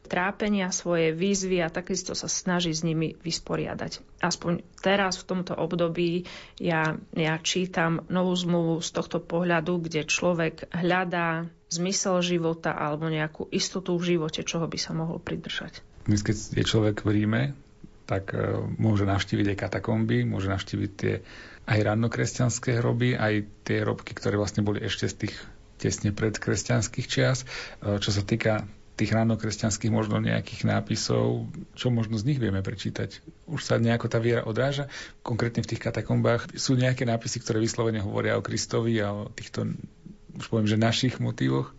trápenia, 0.08 0.72
svoje 0.72 1.12
výzvy 1.12 1.60
a 1.60 1.68
takisto 1.68 2.16
sa 2.16 2.26
snaží 2.26 2.72
s 2.72 2.82
nimi 2.82 3.14
vysporiadať. 3.20 4.24
Aspoň 4.24 4.64
teraz 4.80 5.20
v 5.20 5.28
tomto 5.28 5.52
období 5.52 6.24
ja, 6.56 6.96
ja 7.12 7.34
čítam 7.38 8.08
novú 8.08 8.32
zmluvu 8.32 8.80
z 8.80 8.90
tohto 8.96 9.20
pohľadu, 9.20 9.84
kde 9.84 10.08
človek 10.08 10.72
hľadá 10.72 11.46
zmysel 11.68 12.24
života 12.24 12.72
alebo 12.72 13.12
nejakú 13.12 13.52
istotu 13.52 13.94
v 14.00 14.16
živote, 14.16 14.40
čoho 14.42 14.64
by 14.64 14.78
sa 14.80 14.96
mohol 14.96 15.20
pridržať. 15.20 15.84
Dnes, 16.08 16.24
keď 16.24 16.36
je 16.56 16.64
človek 16.64 17.04
v 17.04 17.08
Ríme, 17.12 17.42
tak 18.08 18.32
uh, 18.32 18.64
môže 18.80 19.04
navštíviť 19.04 19.52
aj 19.52 19.60
katakomby, 19.68 20.24
môže 20.24 20.48
navštíviť 20.48 20.90
tie 20.96 21.20
aj 21.68 21.78
rannokresťanské 21.84 22.80
hroby, 22.80 23.12
aj 23.12 23.44
tie 23.68 23.84
hrobky, 23.84 24.16
ktoré 24.16 24.40
vlastne 24.40 24.64
boli 24.64 24.80
ešte 24.80 25.04
z 25.04 25.14
tých 25.28 25.34
tesne 25.76 26.16
pred 26.16 26.32
kresťanských 26.32 27.04
čias. 27.06 27.44
Uh, 27.84 28.00
čo 28.00 28.08
sa 28.08 28.24
týka 28.24 28.64
tých 28.98 29.14
ránokresťanských 29.14 29.94
možno 29.94 30.18
nejakých 30.18 30.66
nápisov, 30.66 31.46
čo 31.78 31.94
možno 31.94 32.18
z 32.18 32.26
nich 32.26 32.42
vieme 32.42 32.58
prečítať. 32.58 33.22
Už 33.46 33.62
sa 33.62 33.78
nejako 33.78 34.10
tá 34.10 34.18
viera 34.18 34.42
odráža. 34.42 34.90
Konkrétne 35.22 35.62
v 35.62 35.70
tých 35.70 35.84
katakombách 35.86 36.58
sú 36.58 36.74
nejaké 36.74 37.06
nápisy, 37.06 37.38
ktoré 37.38 37.62
vyslovene 37.62 38.02
hovoria 38.02 38.34
o 38.34 38.42
Kristovi 38.42 38.98
a 38.98 39.14
o 39.14 39.30
týchto, 39.30 39.70
už 40.34 40.46
poviem, 40.50 40.66
že 40.66 40.74
našich 40.74 41.22
motívoch. 41.22 41.70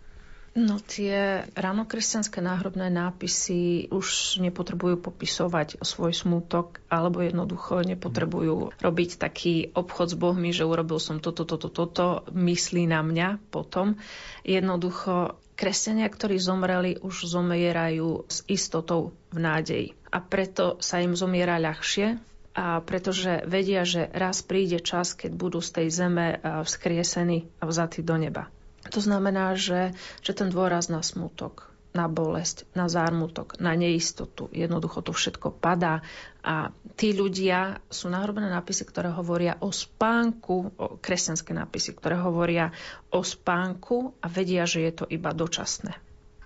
No 0.50 0.82
tie 0.82 1.46
ranokresťanské 1.54 2.42
náhrobné 2.42 2.90
nápisy 2.90 3.86
už 3.94 4.40
nepotrebujú 4.42 4.98
popisovať 4.98 5.78
svoj 5.78 6.10
smútok 6.10 6.82
alebo 6.90 7.22
jednoducho 7.22 7.86
nepotrebujú 7.86 8.74
robiť 8.82 9.10
taký 9.22 9.70
obchod 9.78 10.10
s 10.10 10.16
Bohmi, 10.18 10.50
že 10.50 10.66
urobil 10.66 10.98
som 10.98 11.22
toto, 11.22 11.46
toto, 11.46 11.70
toto, 11.70 12.26
myslí 12.34 12.90
na 12.90 12.98
mňa 13.06 13.38
potom. 13.54 13.94
Jednoducho 14.42 15.38
Kresťania, 15.60 16.08
ktorí 16.08 16.40
zomreli, 16.40 16.96
už 17.04 17.28
zomierajú 17.28 18.24
s 18.24 18.40
istotou 18.48 19.12
v 19.28 19.38
nádeji. 19.44 19.88
A 20.08 20.24
preto 20.24 20.80
sa 20.80 21.04
im 21.04 21.12
zomiera 21.12 21.60
ľahšie, 21.60 22.16
a 22.50 22.82
pretože 22.82 23.46
vedia, 23.46 23.86
že 23.86 24.10
raz 24.10 24.42
príde 24.42 24.82
čas, 24.82 25.14
keď 25.14 25.30
budú 25.38 25.62
z 25.62 25.70
tej 25.70 25.88
zeme 25.92 26.26
vzkriesení 26.42 27.46
a 27.62 27.70
vzatí 27.70 28.02
do 28.02 28.18
neba. 28.18 28.50
To 28.90 28.98
znamená, 28.98 29.54
že, 29.54 29.94
že 30.18 30.34
ten 30.34 30.50
dôraz 30.50 30.90
na 30.90 30.98
smutok, 31.04 31.69
na 31.90 32.06
bolesť, 32.06 32.70
na 32.78 32.86
zármutok, 32.86 33.58
na 33.58 33.74
neistotu. 33.74 34.46
Jednoducho 34.54 35.02
to 35.02 35.10
všetko 35.10 35.50
padá 35.50 36.06
a 36.40 36.70
tí 36.94 37.10
ľudia 37.10 37.82
sú 37.90 38.06
nahrobené 38.06 38.46
nápisy, 38.46 38.86
ktoré 38.86 39.10
hovoria 39.10 39.58
o 39.58 39.74
spánku, 39.74 40.56
o 40.78 40.86
kresťanské 41.02 41.50
nápisy, 41.50 41.98
ktoré 41.98 42.14
hovoria 42.22 42.70
o 43.10 43.26
spánku 43.26 44.14
a 44.22 44.26
vedia, 44.30 44.64
že 44.70 44.86
je 44.86 44.92
to 45.02 45.04
iba 45.10 45.34
dočasné. 45.34 45.98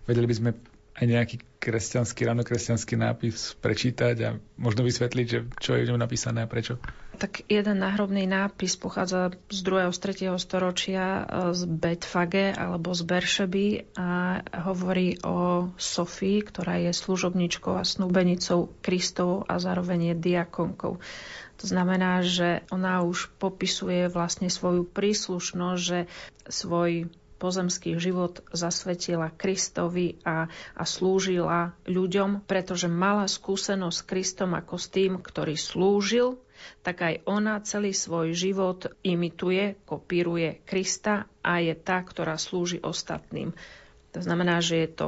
Vedeli 0.08 0.26
by 0.28 0.34
sme 0.36 0.50
aj 0.94 1.04
nejaký 1.10 1.36
kresťanský, 1.58 2.22
ranokresťanský 2.24 2.94
nápis 2.96 3.58
prečítať 3.58 4.16
a 4.24 4.30
možno 4.56 4.86
vysvetliť, 4.86 5.26
že 5.26 5.38
čo 5.58 5.74
je 5.74 5.84
v 5.84 5.90
ňom 5.90 6.00
napísané 6.00 6.46
a 6.46 6.50
prečo? 6.50 6.78
Tak 7.24 7.48
jeden 7.48 7.80
náhrobný 7.80 8.28
nápis 8.28 8.76
pochádza 8.76 9.32
z 9.48 9.64
2. 9.64 9.96
z 9.96 10.28
3. 10.28 10.36
storočia 10.36 11.24
e, 11.24 11.56
z 11.56 11.64
Betfage 11.64 12.52
alebo 12.52 12.92
z 12.92 13.00
Beršeby 13.00 13.96
a 13.96 14.44
hovorí 14.68 15.16
o 15.24 15.72
Sofii, 15.80 16.44
ktorá 16.44 16.76
je 16.84 16.92
služobničkou 16.92 17.80
a 17.80 17.88
snúbenicou 17.88 18.76
Kristov 18.84 19.48
a 19.48 19.56
zároveň 19.56 20.12
je 20.12 20.14
diakonkou. 20.20 21.00
To 21.56 21.64
znamená, 21.64 22.20
že 22.20 22.60
ona 22.68 23.00
už 23.00 23.32
popisuje 23.40 24.12
vlastne 24.12 24.52
svoju 24.52 24.84
príslušnosť, 24.84 25.80
že 25.80 26.04
svoj 26.44 27.08
pozemský 27.40 27.96
život 27.96 28.44
zasvetila 28.52 29.32
Kristovi 29.32 30.20
a, 30.28 30.52
a 30.76 30.82
slúžila 30.84 31.72
ľuďom, 31.88 32.44
pretože 32.44 32.92
mala 32.92 33.24
skúsenosť 33.32 33.96
s 33.96 34.04
Kristom 34.04 34.52
ako 34.52 34.76
s 34.76 34.92
tým, 34.92 35.24
ktorý 35.24 35.56
slúžil, 35.56 36.43
tak 36.82 37.02
aj 37.02 37.14
ona 37.24 37.60
celý 37.64 37.96
svoj 37.96 38.36
život 38.36 38.90
imituje, 39.04 39.78
kopíruje 39.84 40.62
Krista 40.64 41.28
a 41.40 41.60
je 41.60 41.74
tá, 41.76 42.00
ktorá 42.00 42.36
slúži 42.36 42.80
ostatným. 42.80 43.52
To 44.14 44.20
znamená, 44.22 44.62
že 44.62 44.86
je 44.86 44.90
to 44.94 45.06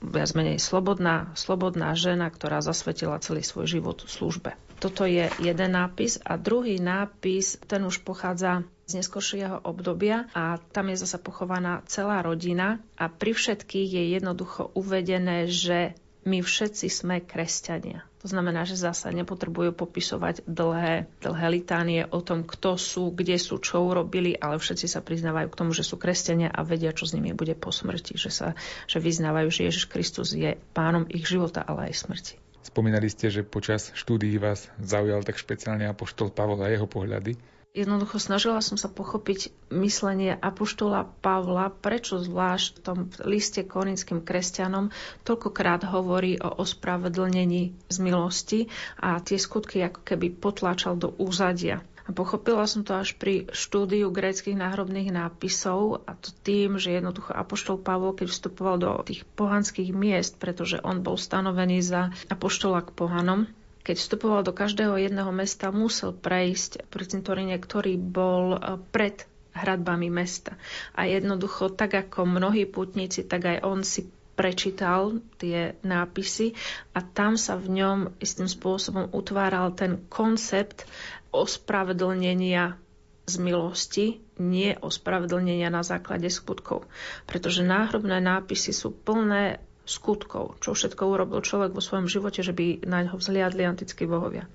viac 0.00 0.32
menej 0.32 0.56
slobodná, 0.56 1.30
slobodná 1.36 1.92
žena, 1.92 2.32
ktorá 2.32 2.64
zasvetila 2.64 3.20
celý 3.20 3.44
svoj 3.44 3.68
život 3.68 4.00
v 4.00 4.10
službe. 4.10 4.50
Toto 4.80 5.04
je 5.04 5.28
jeden 5.44 5.70
nápis 5.76 6.16
a 6.24 6.40
druhý 6.40 6.80
nápis, 6.80 7.60
ten 7.68 7.84
už 7.84 8.00
pochádza 8.00 8.64
z 8.88 8.98
neskôršieho 8.98 9.60
obdobia 9.62 10.26
a 10.32 10.56
tam 10.72 10.88
je 10.88 11.04
zasa 11.04 11.20
pochovaná 11.20 11.84
celá 11.84 12.24
rodina 12.24 12.80
a 12.96 13.12
pri 13.12 13.36
všetkých 13.36 13.90
je 13.92 14.04
jednoducho 14.16 14.72
uvedené, 14.72 15.46
že 15.46 15.94
my 16.24 16.40
všetci 16.40 16.88
sme 16.88 17.20
kresťania. 17.20 18.09
To 18.20 18.28
znamená, 18.28 18.68
že 18.68 18.76
zasa 18.76 19.08
nepotrebujú 19.16 19.72
popisovať 19.72 20.44
dlhé, 20.44 21.08
dlhé 21.24 21.46
litánie 21.48 22.04
o 22.04 22.20
tom, 22.20 22.44
kto 22.44 22.76
sú, 22.76 23.16
kde 23.16 23.40
sú, 23.40 23.56
čo 23.56 23.80
urobili, 23.80 24.36
ale 24.36 24.60
všetci 24.60 24.86
sa 24.92 25.00
priznávajú 25.00 25.48
k 25.48 25.58
tomu, 25.58 25.72
že 25.72 25.80
sú 25.80 25.96
kresťania 25.96 26.52
a 26.52 26.60
vedia, 26.60 26.92
čo 26.92 27.08
s 27.08 27.16
nimi 27.16 27.32
bude 27.32 27.56
po 27.56 27.72
smrti, 27.72 28.20
že, 28.20 28.28
sa, 28.28 28.52
že 28.84 29.00
vyznávajú, 29.00 29.48
že 29.48 29.72
Ježiš 29.72 29.88
Kristus 29.88 30.36
je 30.36 30.52
pánom 30.76 31.08
ich 31.08 31.24
života, 31.24 31.64
ale 31.64 31.88
aj 31.88 32.04
smrti. 32.04 32.34
Spomínali 32.60 33.08
ste, 33.08 33.32
že 33.32 33.40
počas 33.40 33.88
štúdií 33.96 34.36
vás 34.36 34.68
zaujal 34.76 35.24
tak 35.24 35.40
špeciálne 35.40 35.88
apoštol 35.88 36.28
Pavol 36.28 36.60
a 36.60 36.68
jeho 36.68 36.84
pohľady. 36.84 37.40
Jednoducho 37.70 38.18
snažila 38.18 38.58
som 38.66 38.74
sa 38.74 38.90
pochopiť 38.90 39.54
myslenie 39.70 40.34
apoštola 40.34 41.06
Pavla, 41.22 41.70
prečo 41.70 42.18
zvlášť 42.18 42.66
v 42.74 42.82
tom 42.82 42.98
liste 43.22 43.62
korinským 43.62 44.26
kresťanom 44.26 44.90
toľkokrát 45.22 45.86
hovorí 45.86 46.34
o 46.42 46.50
ospravedlnení 46.50 47.70
z 47.86 47.96
milosti 48.02 48.60
a 48.98 49.22
tie 49.22 49.38
skutky 49.38 49.86
ako 49.86 50.02
keby 50.02 50.34
potláčal 50.34 50.98
do 50.98 51.14
úzadia. 51.14 51.78
A 52.04 52.10
pochopila 52.10 52.66
som 52.66 52.82
to 52.82 52.90
až 52.98 53.14
pri 53.14 53.46
štúdiu 53.54 54.10
gréckých 54.10 54.58
náhrobných 54.58 55.14
nápisov 55.14 56.02
a 56.10 56.18
to 56.18 56.34
tým, 56.42 56.74
že 56.74 56.98
jednoducho 56.98 57.30
Apoštol 57.30 57.78
Pavol, 57.78 58.18
keď 58.18 58.34
vstupoval 58.34 58.76
do 58.82 58.90
tých 59.06 59.22
pohanských 59.38 59.94
miest, 59.94 60.42
pretože 60.42 60.82
on 60.82 61.06
bol 61.06 61.14
stanovený 61.14 61.86
za 61.86 62.10
apoštola 62.26 62.82
k 62.82 62.90
pohanom, 62.98 63.46
keď 63.80 63.96
vstupoval 63.96 64.40
do 64.44 64.52
každého 64.52 64.96
jedného 65.00 65.32
mesta, 65.32 65.72
musel 65.72 66.12
prejsť 66.12 66.86
pri 66.92 67.04
cintoríne, 67.08 67.56
ktorý 67.56 67.96
bol 67.96 68.56
e, 68.56 68.58
pred 68.92 69.24
hradbami 69.56 70.12
mesta. 70.12 70.54
A 70.94 71.08
jednoducho, 71.08 71.72
tak 71.74 71.96
ako 71.96 72.28
mnohí 72.28 72.68
putníci, 72.68 73.26
tak 73.26 73.50
aj 73.50 73.58
on 73.66 73.82
si 73.82 74.06
prečítal 74.38 75.20
tie 75.36 75.76
nápisy 75.84 76.56
a 76.96 77.04
tam 77.04 77.36
sa 77.36 77.60
v 77.60 77.76
ňom 77.76 77.98
istým 78.24 78.48
spôsobom 78.48 79.12
utváral 79.12 79.76
ten 79.76 80.00
koncept 80.08 80.88
ospravedlnenia 81.28 82.80
z 83.28 83.34
milosti, 83.36 84.06
nie 84.40 84.72
ospravedlnenia 84.80 85.68
na 85.68 85.84
základe 85.84 86.32
skutkov. 86.32 86.88
Pretože 87.28 87.62
náhrobné 87.62 88.18
nápisy 88.18 88.72
sú 88.72 88.90
plné 88.90 89.60
skutkov, 89.90 90.62
čo 90.62 90.78
všetko 90.78 91.02
urobil 91.02 91.42
človek 91.42 91.74
vo 91.74 91.82
svojom 91.82 92.06
živote, 92.06 92.46
že 92.46 92.54
by 92.54 92.86
na 92.86 93.10
ňo 93.10 93.18
vzliadli 93.18 93.66
antickí 93.66 94.06
bohovia. 94.06 94.46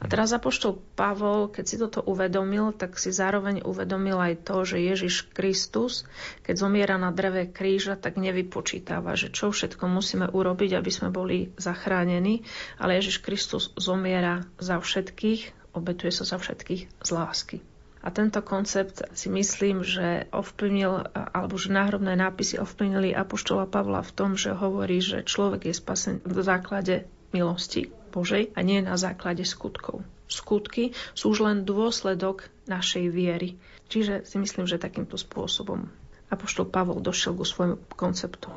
A 0.00 0.08
teraz 0.08 0.32
Apoštol 0.32 0.80
Pavol, 0.96 1.52
keď 1.52 1.64
si 1.68 1.76
toto 1.76 2.00
uvedomil, 2.00 2.72
tak 2.72 2.96
si 2.96 3.12
zároveň 3.12 3.60
uvedomil 3.68 4.16
aj 4.16 4.48
to, 4.48 4.64
že 4.64 4.80
Ježiš 4.80 5.28
Kristus, 5.28 6.08
keď 6.40 6.56
zomiera 6.56 6.96
na 6.96 7.12
dreve 7.12 7.52
kríža, 7.52 8.00
tak 8.00 8.16
nevypočítava, 8.16 9.12
že 9.12 9.28
čo 9.28 9.52
všetko 9.52 9.84
musíme 9.92 10.32
urobiť, 10.32 10.80
aby 10.80 10.88
sme 10.88 11.12
boli 11.12 11.52
zachránení, 11.60 12.48
ale 12.80 12.96
Ježiš 12.96 13.20
Kristus 13.20 13.76
zomiera 13.76 14.48
za 14.56 14.80
všetkých, 14.80 15.74
obetuje 15.76 16.16
sa 16.16 16.24
za 16.24 16.40
všetkých 16.40 17.04
z 17.04 17.10
lásky. 17.12 17.60
A 18.00 18.08
tento 18.08 18.40
koncept 18.40 19.04
si 19.12 19.28
myslím, 19.28 19.84
že 19.84 20.24
ovplyvnil, 20.32 21.12
alebo 21.12 21.60
že 21.60 21.68
náhrobné 21.68 22.16
nápisy 22.16 22.56
ovplyvnili 22.56 23.12
Apoštola 23.12 23.68
Pavla 23.68 24.00
v 24.00 24.14
tom, 24.16 24.30
že 24.40 24.56
hovorí, 24.56 25.04
že 25.04 25.20
človek 25.20 25.68
je 25.68 25.74
spasený 25.76 26.24
v 26.24 26.38
základe 26.40 27.04
milosti 27.36 27.92
Božej 28.10 28.56
a 28.56 28.60
nie 28.64 28.80
na 28.80 28.96
základe 28.96 29.44
skutkov. 29.44 30.00
Skutky 30.32 30.96
sú 31.12 31.36
už 31.36 31.44
len 31.44 31.68
dôsledok 31.68 32.48
našej 32.64 33.12
viery. 33.12 33.60
Čiže 33.90 34.24
si 34.24 34.36
myslím, 34.40 34.64
že 34.64 34.80
takýmto 34.80 35.18
spôsobom 35.20 35.90
Apoštol 36.30 36.70
Pavol 36.70 37.02
došiel 37.02 37.34
ku 37.34 37.42
svojmu 37.42 37.90
konceptu. 37.98 38.48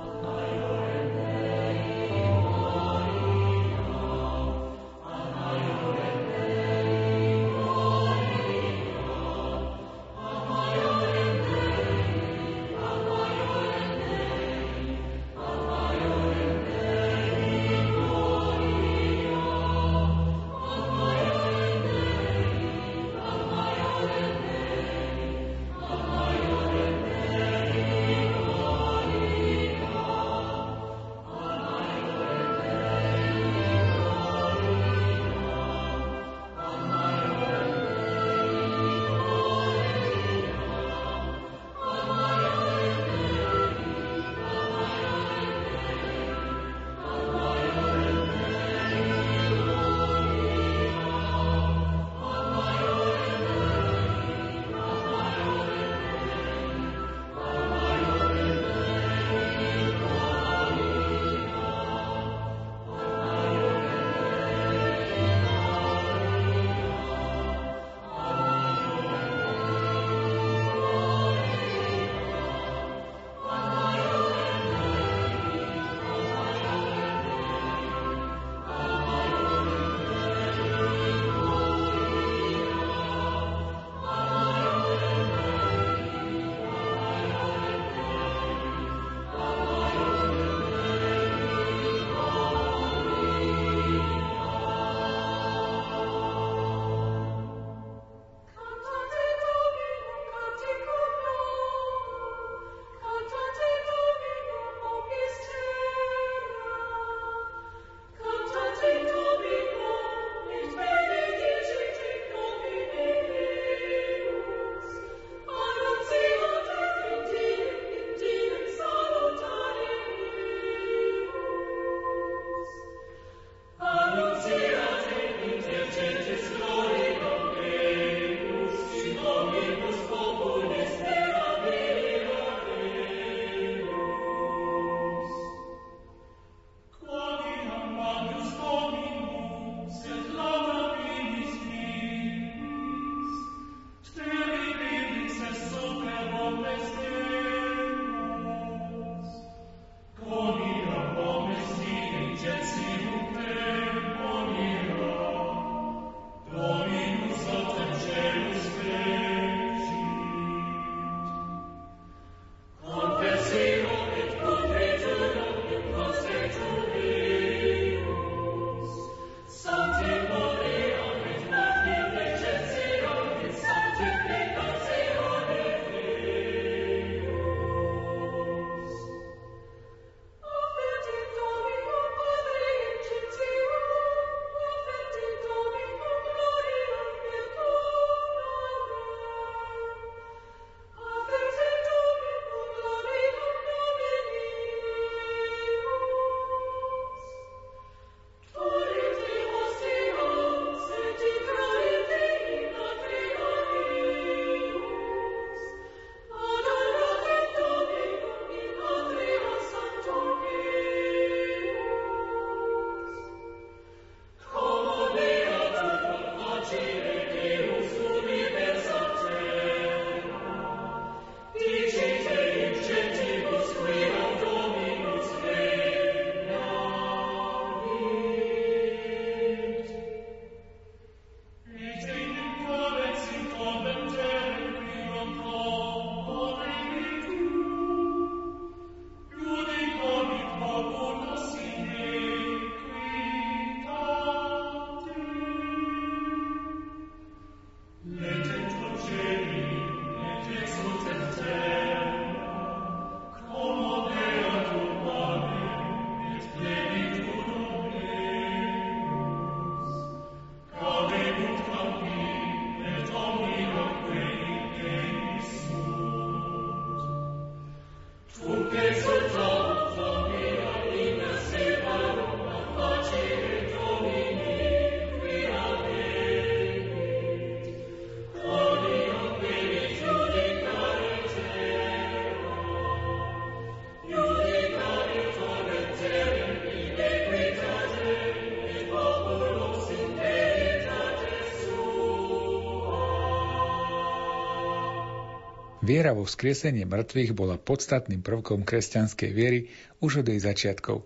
Viera 295.94 296.10
vo 296.10 296.26
vzkriesenie 296.26 296.90
mŕtvych 296.90 297.38
bola 297.38 297.62
podstatným 297.62 298.26
prvkom 298.26 298.66
kresťanskej 298.66 299.30
viery 299.30 299.70
už 300.02 300.26
od 300.26 300.34
jej 300.34 300.42
začiatkov. 300.42 301.06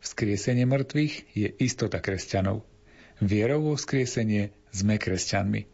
Vzkriesenie 0.00 0.64
mŕtvych 0.64 1.36
je 1.36 1.52
istota 1.60 2.00
kresťanov. 2.00 2.64
Vierou 3.20 3.60
vo 3.60 3.74
vzkriesenie 3.76 4.56
sme 4.72 4.96
kresťanmi. 4.96 5.68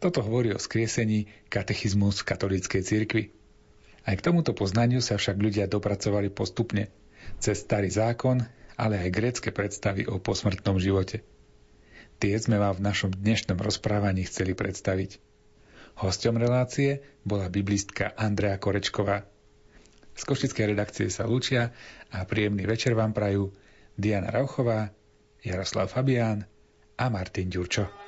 Toto 0.00 0.24
hovorí 0.24 0.56
o 0.56 0.64
skriesení 0.64 1.28
katechizmus 1.52 2.24
katolíckej 2.24 2.80
cirkvi. 2.88 3.36
Aj 4.08 4.16
k 4.16 4.24
tomuto 4.32 4.56
poznaniu 4.56 5.04
sa 5.04 5.20
však 5.20 5.36
ľudia 5.36 5.68
dopracovali 5.68 6.32
postupne, 6.32 6.88
cez 7.36 7.68
starý 7.68 7.92
zákon, 7.92 8.48
ale 8.80 8.96
aj 8.96 9.12
grécke 9.12 9.52
predstavy 9.52 10.08
o 10.08 10.16
posmrtnom 10.24 10.80
živote. 10.80 11.20
Tie 12.16 12.32
sme 12.40 12.56
vám 12.56 12.80
v 12.80 12.84
našom 12.88 13.12
dnešnom 13.12 13.60
rozprávaní 13.60 14.24
chceli 14.24 14.56
predstaviť. 14.56 15.33
Hosťom 15.94 16.34
relácie 16.38 17.02
bola 17.22 17.46
biblistka 17.46 18.12
Andrea 18.18 18.58
Korečková. 18.58 19.22
Z 20.14 20.22
Košickej 20.22 20.74
redakcie 20.74 21.06
sa 21.10 21.26
lúčia 21.26 21.74
a 22.10 22.22
príjemný 22.26 22.66
večer 22.66 22.94
vám 22.94 23.14
prajú 23.14 23.50
Diana 23.94 24.30
Rauchová, 24.30 24.90
Jaroslav 25.42 25.90
Fabián 25.90 26.46
a 26.98 27.04
Martin 27.10 27.50
Ďurčo. 27.50 28.03